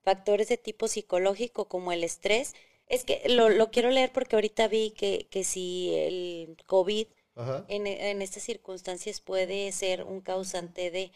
[0.03, 2.55] Factores de tipo psicológico como el estrés.
[2.87, 7.65] Es que lo, lo quiero leer porque ahorita vi que, que si el COVID Ajá.
[7.69, 11.11] en, en estas circunstancias puede ser un causante de...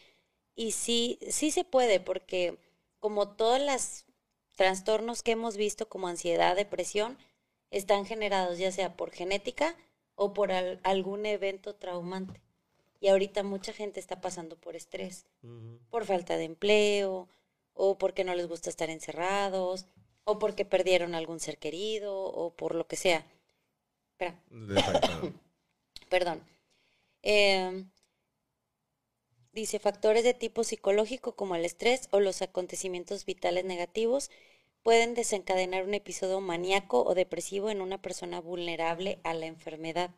[0.55, 2.57] Y sí, sí se puede, porque
[2.99, 4.05] como todos los
[4.55, 7.17] trastornos que hemos visto como ansiedad, depresión,
[7.71, 9.77] están generados ya sea por genética
[10.15, 12.41] o por al- algún evento traumante.
[12.99, 15.25] Y ahorita mucha gente está pasando por estrés,
[15.89, 17.29] por falta de empleo,
[17.73, 19.85] o porque no les gusta estar encerrados,
[20.29, 23.25] o porque perdieron algún ser querido, o por lo que sea.
[24.11, 24.35] Espera
[26.09, 26.43] perdón.
[27.21, 27.85] Eh,
[29.53, 34.29] dice factores de tipo psicológico como el estrés o los acontecimientos vitales negativos
[34.83, 40.11] pueden desencadenar un episodio maníaco o depresivo en una persona vulnerable a la enfermedad.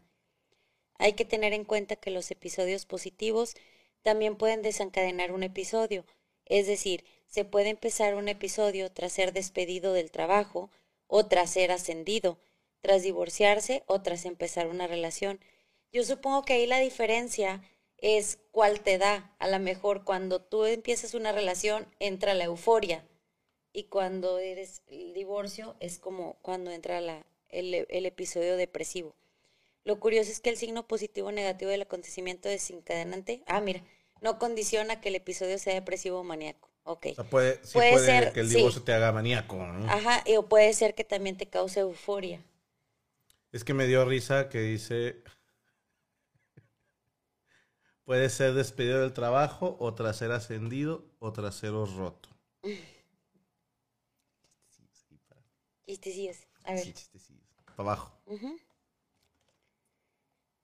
[1.00, 3.56] Hay que tener en cuenta que los episodios positivos
[4.04, 6.06] también pueden desencadenar un episodio,
[6.46, 10.70] es decir, se puede empezar un episodio tras ser despedido del trabajo
[11.08, 12.38] o tras ser ascendido,
[12.82, 15.40] tras divorciarse o tras empezar una relación.
[15.94, 17.64] Yo supongo que ahí la diferencia
[17.98, 19.34] es cuál te da.
[19.40, 23.08] A lo mejor cuando tú empiezas una relación entra la euforia
[23.72, 29.16] y cuando eres el divorcio es como cuando entra el, el episodio depresivo.
[29.86, 33.86] Lo curioso es que el signo positivo o negativo del acontecimiento desencadenante, ah, mira,
[34.20, 36.71] no condiciona que el episodio sea depresivo o maníaco.
[36.84, 37.08] Ok.
[37.12, 38.56] O sea, puede, sí Puede puede ser, que el sí.
[38.56, 39.90] divorcio te haga maníaco, ¿no?
[39.92, 42.42] Ajá, o puede ser que también te cause euforia.
[43.52, 45.24] Es que me dio risa que dice.
[48.06, 52.30] Puede ser despedido del trabajo, o tras ser ascendido, o trasero roto.
[55.86, 56.48] Chistecillos.
[56.64, 56.86] A ver.
[56.86, 57.44] Sí, chistecillos.
[57.76, 58.12] Para abajo.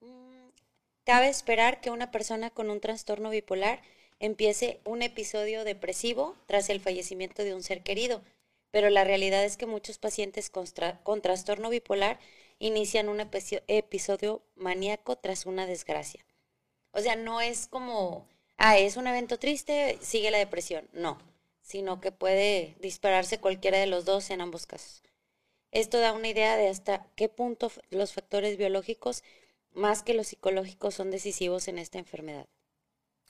[0.01, 0.49] Mm,
[1.05, 3.81] Cabe esperar que una persona con un trastorno bipolar
[4.19, 8.21] empiece un episodio depresivo tras el fallecimiento de un ser querido,
[8.71, 10.65] pero la realidad es que muchos pacientes con,
[11.03, 12.19] con trastorno bipolar
[12.59, 16.25] inician un episo- episodio maníaco tras una desgracia.
[16.91, 20.87] O sea, no es como, ah, es un evento triste, sigue la depresión.
[20.93, 21.19] No,
[21.61, 25.03] sino que puede dispararse cualquiera de los dos en ambos casos.
[25.71, 29.23] Esto da una idea de hasta qué punto los factores biológicos
[29.71, 32.47] más que los psicológicos son decisivos en esta enfermedad.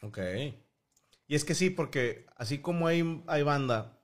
[0.01, 0.17] Ok.
[1.27, 3.99] Y es que sí, porque así como hay, hay banda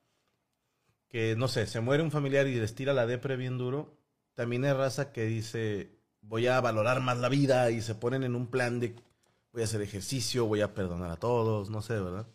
[1.07, 3.97] que, no sé, se muere un familiar y les tira la depre bien duro,
[4.33, 8.35] también hay raza que dice, voy a valorar más la vida y se ponen en
[8.35, 8.95] un plan de,
[9.51, 12.27] voy a hacer ejercicio, voy a perdonar a todos, no sé, ¿verdad?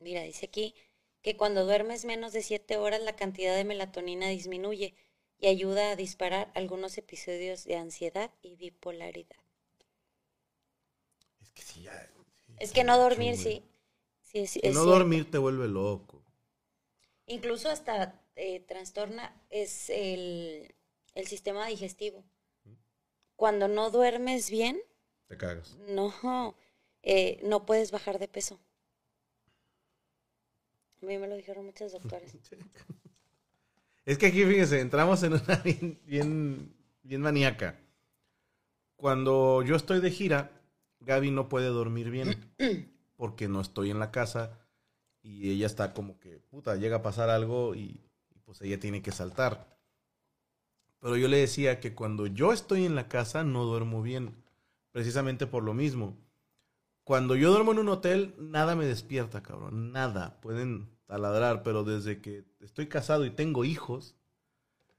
[0.00, 0.74] Mira, dice aquí
[1.22, 4.94] que cuando duermes menos de 7 horas la cantidad de melatonina disminuye
[5.38, 9.36] y ayuda a disparar algunos episodios de ansiedad y bipolaridad.
[11.40, 12.09] Es que sí, ya.
[12.60, 13.36] Sí, Es sí, que no dormir, güey.
[13.36, 13.64] sí.
[14.22, 14.86] sí es, no cierto.
[14.86, 16.24] dormir te vuelve loco.
[17.26, 20.74] Incluso hasta eh, trastorna es el,
[21.14, 22.24] el sistema digestivo.
[23.34, 24.80] Cuando no duermes bien,
[25.28, 25.78] Te cagas.
[25.88, 26.54] no,
[27.02, 28.60] eh, no puedes bajar de peso.
[31.02, 32.32] A mí me lo dijeron muchos doctores.
[34.04, 37.78] Es que aquí, fíjense, entramos en una bien, bien, bien maníaca.
[38.96, 40.50] Cuando yo estoy de gira,
[41.00, 42.52] Gaby no puede dormir bien
[43.16, 44.58] porque no estoy en la casa
[45.22, 49.02] y ella está como que, puta, llega a pasar algo y, y pues ella tiene
[49.02, 49.78] que saltar.
[51.00, 54.34] Pero yo le decía que cuando yo estoy en la casa no duermo bien,
[54.92, 56.16] precisamente por lo mismo.
[57.04, 60.40] Cuando yo duermo en un hotel, nada me despierta, cabrón, nada.
[60.40, 64.14] Pueden taladrar, pero desde que estoy casado y tengo hijos,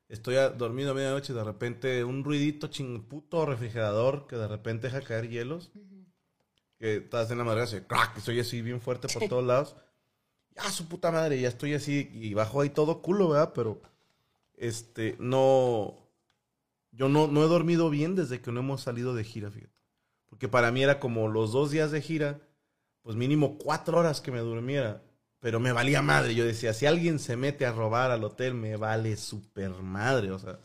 [0.10, 5.02] estoy dormido a medianoche, de repente un ruidito ching puto refrigerador que de repente deja
[5.02, 5.72] caer hielos,
[6.82, 9.76] que estás en la madre, hace crack, y soy así bien fuerte por todos lados.
[10.56, 13.54] Ya su puta madre, ya estoy así y bajo ahí todo culo, ¿verdad?
[13.54, 13.80] Pero
[14.58, 15.96] este no
[16.92, 19.72] yo no, no he dormido bien desde que no hemos salido de gira, fíjate.
[20.28, 22.42] Porque para mí era como los dos días de gira,
[23.04, 25.04] pues mínimo cuatro horas que me durmiera.
[25.40, 26.34] Pero me valía madre.
[26.34, 30.32] Yo decía, si alguien se mete a robar al hotel, me vale super madre.
[30.32, 30.60] O sea,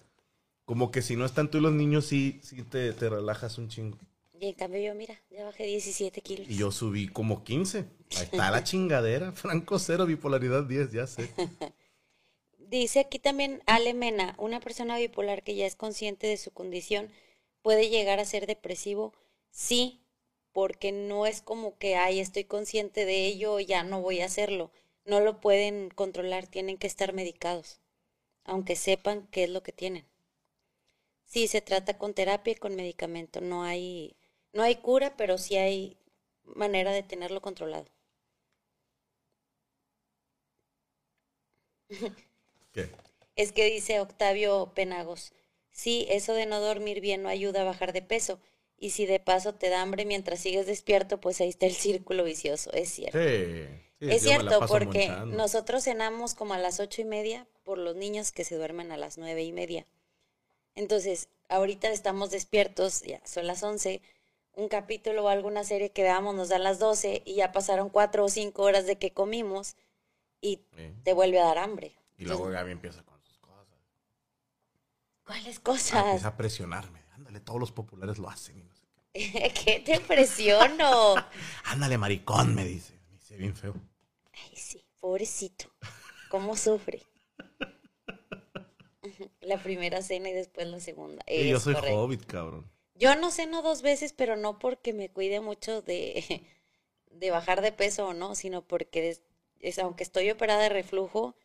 [0.64, 3.68] como que si no están tú y los niños, sí, sí te, te relajas un
[3.68, 3.98] chingo.
[4.38, 6.48] Y en cambio yo, mira, ya bajé 17 kilos.
[6.48, 7.78] Y yo subí como 15.
[7.78, 9.32] Ahí está la chingadera.
[9.32, 11.30] Franco cero, bipolaridad 10, ya sé.
[12.58, 17.10] Dice aquí también Ale Mena, una persona bipolar que ya es consciente de su condición
[17.62, 19.14] puede llegar a ser depresivo.
[19.50, 20.00] Sí,
[20.52, 24.70] porque no es como que, ay, estoy consciente de ello, ya no voy a hacerlo.
[25.04, 27.80] No lo pueden controlar, tienen que estar medicados,
[28.44, 30.04] aunque sepan qué es lo que tienen.
[31.24, 33.40] Sí, se trata con terapia y con medicamento.
[33.40, 34.16] No hay,
[34.56, 35.96] no hay cura, pero sí hay
[36.44, 37.86] manera de tenerlo controlado.
[42.72, 42.90] ¿Qué?
[43.36, 45.32] Es que dice Octavio Penagos,
[45.70, 48.40] sí, eso de no dormir bien no ayuda a bajar de peso.
[48.78, 52.24] Y si de paso te da hambre mientras sigues despierto, pues ahí está el círculo
[52.24, 53.18] vicioso, es cierto.
[53.18, 53.66] Sí.
[54.00, 58.32] sí, es cierto, porque nosotros cenamos como a las ocho y media por los niños
[58.32, 59.86] que se duermen a las nueve y media.
[60.74, 64.02] Entonces, ahorita estamos despiertos, ya son las once,
[64.56, 68.24] un capítulo o alguna serie que veamos nos da las doce y ya pasaron cuatro
[68.24, 69.76] o cinco horas de que comimos
[70.40, 70.92] y Sí.
[71.04, 71.94] te vuelve a dar hambre.
[72.18, 73.66] Y luego Gaby empieza con sus cosas.
[75.24, 76.04] ¿Cuáles Ah, cosas?
[76.06, 77.04] empieza a presionarme.
[77.14, 78.58] Ándale, todos los populares lo hacen.
[78.58, 79.52] y no sé qué.
[79.64, 81.14] ¿Qué te presiono?
[81.64, 82.98] Ándale, maricón, me dice.
[83.10, 83.74] Me dice bien feo.
[84.32, 85.70] Ay, sí, pobrecito.
[86.30, 87.02] ¿Cómo sufre?
[89.40, 91.22] La primera cena y después la segunda.
[91.28, 91.98] Y yo Es soy correcto.
[92.02, 92.70] hobbit, cabrón.
[92.96, 96.42] Yo no ceno dos veces, pero no porque me cuide mucho de,
[97.12, 99.22] de bajar de peso o no, sino porque es,
[99.60, 101.36] es- aunque estoy operada de reflujo,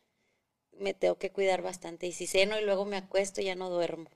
[0.72, 2.06] me tengo que cuidar bastante.
[2.08, 4.10] Y si ceno y luego me acuesto, ya no duermo.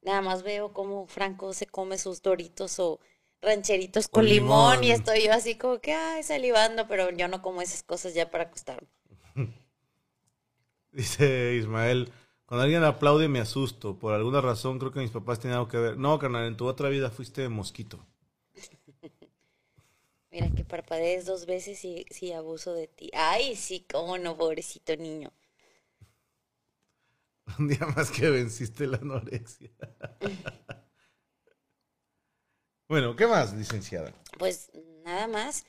[0.00, 2.98] Nada más veo cómo Franco se come sus doritos o
[3.42, 4.82] rancheritos con, Con limón.
[4.82, 8.30] y estoy yo así como que, ay, salivando, pero yo no como esas cosas ya
[8.30, 8.88] para acostarme.
[10.92, 12.12] Dice Ismael,
[12.46, 13.98] cuando alguien aplaude me asusto.
[13.98, 15.98] Por alguna razón creo que mis papás tienen algo que ver.
[15.98, 18.06] No, carnal, en tu otra vida fuiste mosquito.
[20.30, 23.10] Mira que parpadees dos veces y si abuso de ti.
[23.14, 25.32] Ay, sí, cómo no, pobrecito niño.
[27.58, 29.70] Un día más que venciste la anorexia.
[32.88, 34.12] bueno, ¿qué más, licenciada?
[34.38, 34.70] Pues
[35.04, 35.64] nada más.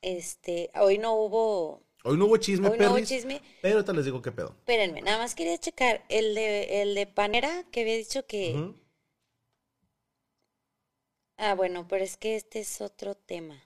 [0.00, 3.42] Este, hoy no hubo, Hoy no hubo chisme, hoy no hubo chisme.
[3.60, 4.54] pero ahorita les digo qué pedo.
[4.60, 8.72] Espérenme, nada más quería checar el de, el de Panera que había dicho que.
[11.36, 13.62] Ah, bueno, pero es que este es otro tema.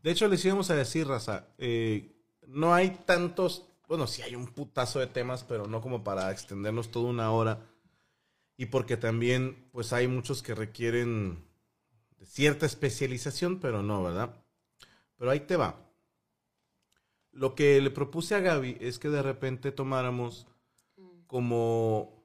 [0.00, 2.12] De hecho, les íbamos a decir, Raza, eh,
[2.46, 6.92] no hay tantos, bueno, sí hay un putazo de temas, pero no como para extendernos
[6.92, 7.66] toda una hora.
[8.56, 11.44] Y porque también, pues hay muchos que requieren
[12.24, 14.36] cierta especialización, pero no, ¿verdad?
[15.18, 15.78] Pero ahí te va.
[17.32, 20.46] Lo que le propuse a Gaby es que de repente tomáramos
[21.26, 22.24] como...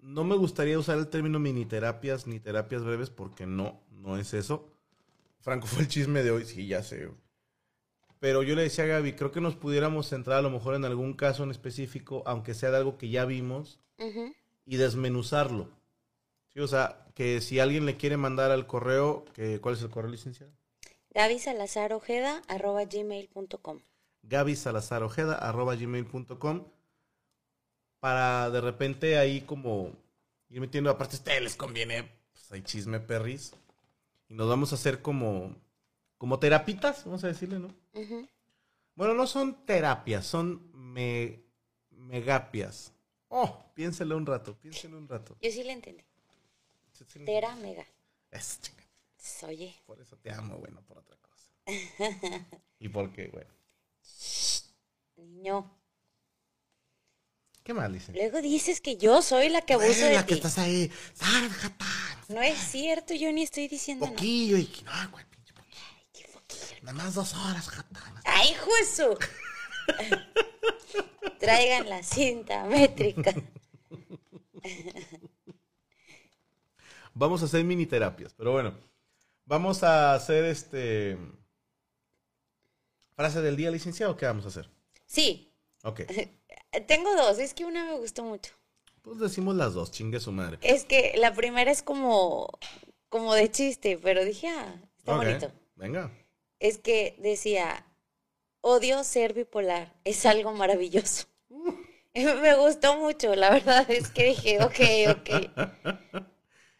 [0.00, 4.34] No me gustaría usar el término mini terapias ni terapias breves porque no, no es
[4.34, 4.70] eso.
[5.40, 7.10] Franco fue el chisme de hoy, sí, ya sé.
[8.20, 10.84] Pero yo le decía a Gaby, creo que nos pudiéramos centrar a lo mejor en
[10.84, 13.80] algún caso en específico, aunque sea de algo que ya vimos,
[14.64, 15.68] y desmenuzarlo.
[16.48, 19.90] Sí, o sea, que si alguien le quiere mandar al correo, que, ¿cuál es el
[19.90, 20.52] correo, licenciado?
[21.14, 23.80] Gaby Salazar Ojeda, arroba gmail.com.
[24.24, 26.64] Gaby Salazar Ojeda, arroba gmail.com,
[28.00, 29.92] para de repente ahí como
[30.48, 33.54] ir metiendo, aparte a ustedes les conviene, pues hay chisme perris,
[34.28, 35.54] y nos vamos a hacer como,
[36.18, 37.68] como terapitas, vamos a decirle, ¿no?
[38.96, 41.44] Bueno, no son terapias, son me,
[41.90, 42.92] megapias.
[43.28, 45.36] Oh, piénselo un rato, piénselo un rato.
[45.40, 46.02] Yo sí le entendí.
[46.92, 47.24] Sí, sí.
[47.24, 47.86] Tera mega.
[48.32, 48.83] Es chinga.
[49.46, 51.50] Oye, Por eso te amo, güey, no por otra cosa.
[52.78, 53.44] ¿Y por qué, güey?
[55.16, 55.70] niño.
[57.62, 58.28] ¿Qué más, licenciada?
[58.28, 60.34] Luego dices que yo soy la que abuso de la que ti.
[60.34, 60.90] estás ahí.
[62.28, 64.16] No es cierto, yo ni estoy diciendo nada.
[64.16, 64.70] Poquillo y...
[64.84, 66.82] No, güey, pinche poquillo.
[66.82, 67.70] Nada más dos horas.
[68.24, 68.54] ¡Ay,
[68.84, 69.16] su!
[71.38, 73.32] Traigan la cinta métrica.
[77.14, 78.74] Vamos a hacer mini terapias, pero bueno.
[79.46, 81.18] Vamos a hacer este...
[83.14, 84.68] Frase del día, licenciado, ¿qué vamos a hacer?
[85.06, 86.00] Sí, Ok.
[86.88, 87.38] tengo dos.
[87.38, 88.52] Es que una me gustó mucho.
[89.02, 90.58] Pues decimos las dos, chingue su madre.
[90.62, 92.48] Es que la primera es como,
[93.10, 95.52] como de chiste, pero dije, ah, está bonito.
[95.76, 96.10] Venga.
[96.58, 97.86] Es que decía,
[98.62, 101.26] odio ser bipolar, es algo maravilloso.
[102.14, 106.24] Me gustó mucho, la verdad es que dije, ok, ok.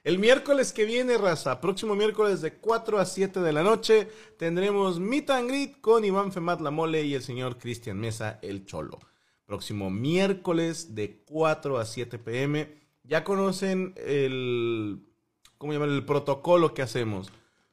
[0.04, 5.00] El miércoles que viene, raza, próximo miércoles de 4 a 7 de la noche, tendremos
[5.00, 8.98] Meet and Greet con Iván Femat La Mole y el señor Cristian Mesa, el Cholo.
[9.46, 12.68] Próximo miércoles de 4 a 7 pm.
[13.02, 15.06] Ya conocen el,
[15.56, 15.88] ¿cómo llamar?
[15.88, 17.32] El protocolo que hacemos.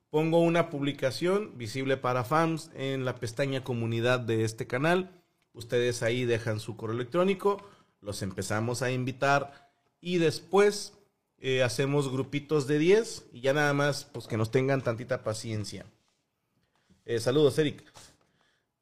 [0.09, 5.21] Pongo una publicación visible para fans en la pestaña comunidad de este canal.
[5.51, 7.61] Ustedes ahí dejan su correo electrónico,
[7.99, 9.69] los empezamos a invitar
[9.99, 10.93] y después
[11.41, 15.85] eh, hacemos grupitos de 10 y ya nada más pues que nos tengan tantita paciencia.
[17.05, 17.83] Eh, saludos, Eric.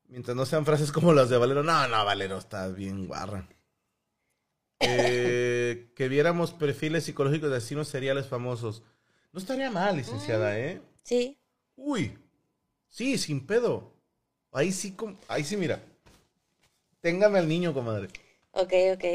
[0.07, 1.63] Mientras no sean frases como las de Valero.
[1.63, 3.47] No, no, Valero, está bien guarra.
[4.79, 8.83] Eh, que viéramos perfiles psicológicos de asesinos seriales famosos.
[9.31, 10.81] No estaría mal, licenciada, ¿eh?
[11.03, 11.37] Sí,
[11.75, 12.17] Uy,
[12.89, 13.93] sí, sin pedo.
[14.51, 14.95] Ahí sí,
[15.27, 15.81] ahí sí, mira.
[17.01, 18.09] Téngame al niño, comadre.
[18.51, 19.05] ok, ok.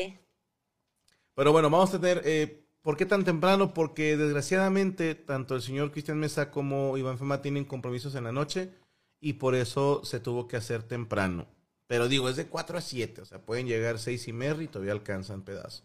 [1.34, 2.22] Pero bueno, vamos a tener.
[2.24, 3.72] eh, ¿Por qué tan temprano?
[3.72, 8.74] Porque desgraciadamente tanto el señor Cristian Mesa como Iván Fema tienen compromisos en la noche
[9.20, 11.46] y por eso se tuvo que hacer temprano.
[11.86, 14.68] Pero digo, es de 4 a 7, o sea, pueden llegar 6 y media y
[14.68, 15.82] todavía alcanzan pedazo.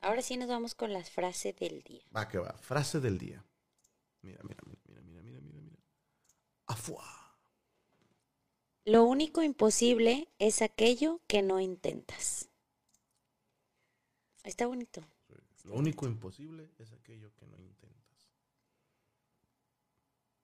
[0.00, 2.00] Ahora sí nos vamos con las frases del día.
[2.16, 2.54] Va que va.
[2.54, 3.44] Frase del día.
[4.22, 5.82] Mira, mira, mira, mira, mira, mira, mira, mira.
[6.66, 7.36] Afuá.
[8.86, 12.47] Lo único imposible es aquello que no intentas.
[14.44, 15.02] Está bonito.
[15.64, 17.98] Lo único imposible es aquello que no intentas.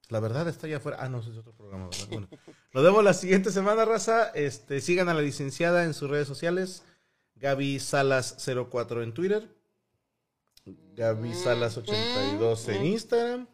[0.09, 0.97] La verdad está allá afuera.
[0.99, 2.07] Ah, no, ese es otro programa, ¿verdad?
[2.09, 2.27] Bueno,
[2.73, 4.29] nos vemos la siguiente semana, raza.
[4.29, 6.83] Este, sigan a la licenciada en sus redes sociales.
[7.35, 9.49] Gaby Salas 04 en Twitter.
[10.65, 13.47] Gaby Salas 82 en Instagram.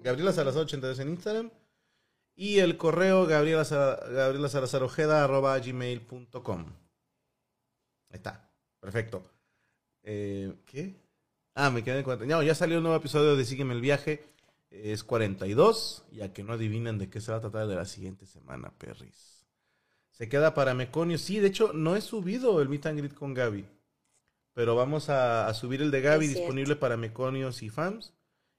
[0.00, 1.50] Gabriela Salazar 82 en Instagram.
[2.34, 6.66] Y el correo gabriela, gabriela Salazar Ojeda arroba gmail.com.
[8.10, 8.48] Ahí está.
[8.80, 9.37] Perfecto.
[10.10, 10.96] Eh, ¿Qué?
[11.54, 12.24] Ah, me quedé en cuenta.
[12.24, 14.24] No, ya salió un nuevo episodio de Sígueme el viaje.
[14.70, 16.04] Es 42.
[16.12, 19.46] Ya que no adivinan de qué se va a tratar de la siguiente semana, perris.
[20.10, 21.18] Se queda para Meconio.
[21.18, 23.66] Sí, de hecho, no he subido el Meet and Greet con Gaby.
[24.54, 26.38] Pero vamos a, a subir el de Gaby Es cierto.
[26.40, 28.14] disponible para Meconios y fans.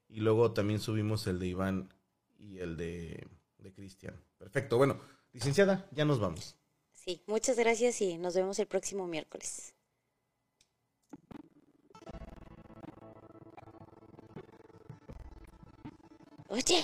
[0.07, 1.93] Y luego también subimos el de Iván
[2.37, 3.27] y el de,
[3.57, 4.15] de Cristian.
[4.37, 4.77] Perfecto.
[4.77, 4.99] Bueno,
[5.33, 6.55] licenciada, ya nos vamos.
[6.93, 9.73] Sí, muchas gracias y nos vemos el próximo miércoles.
[16.49, 16.83] Oye,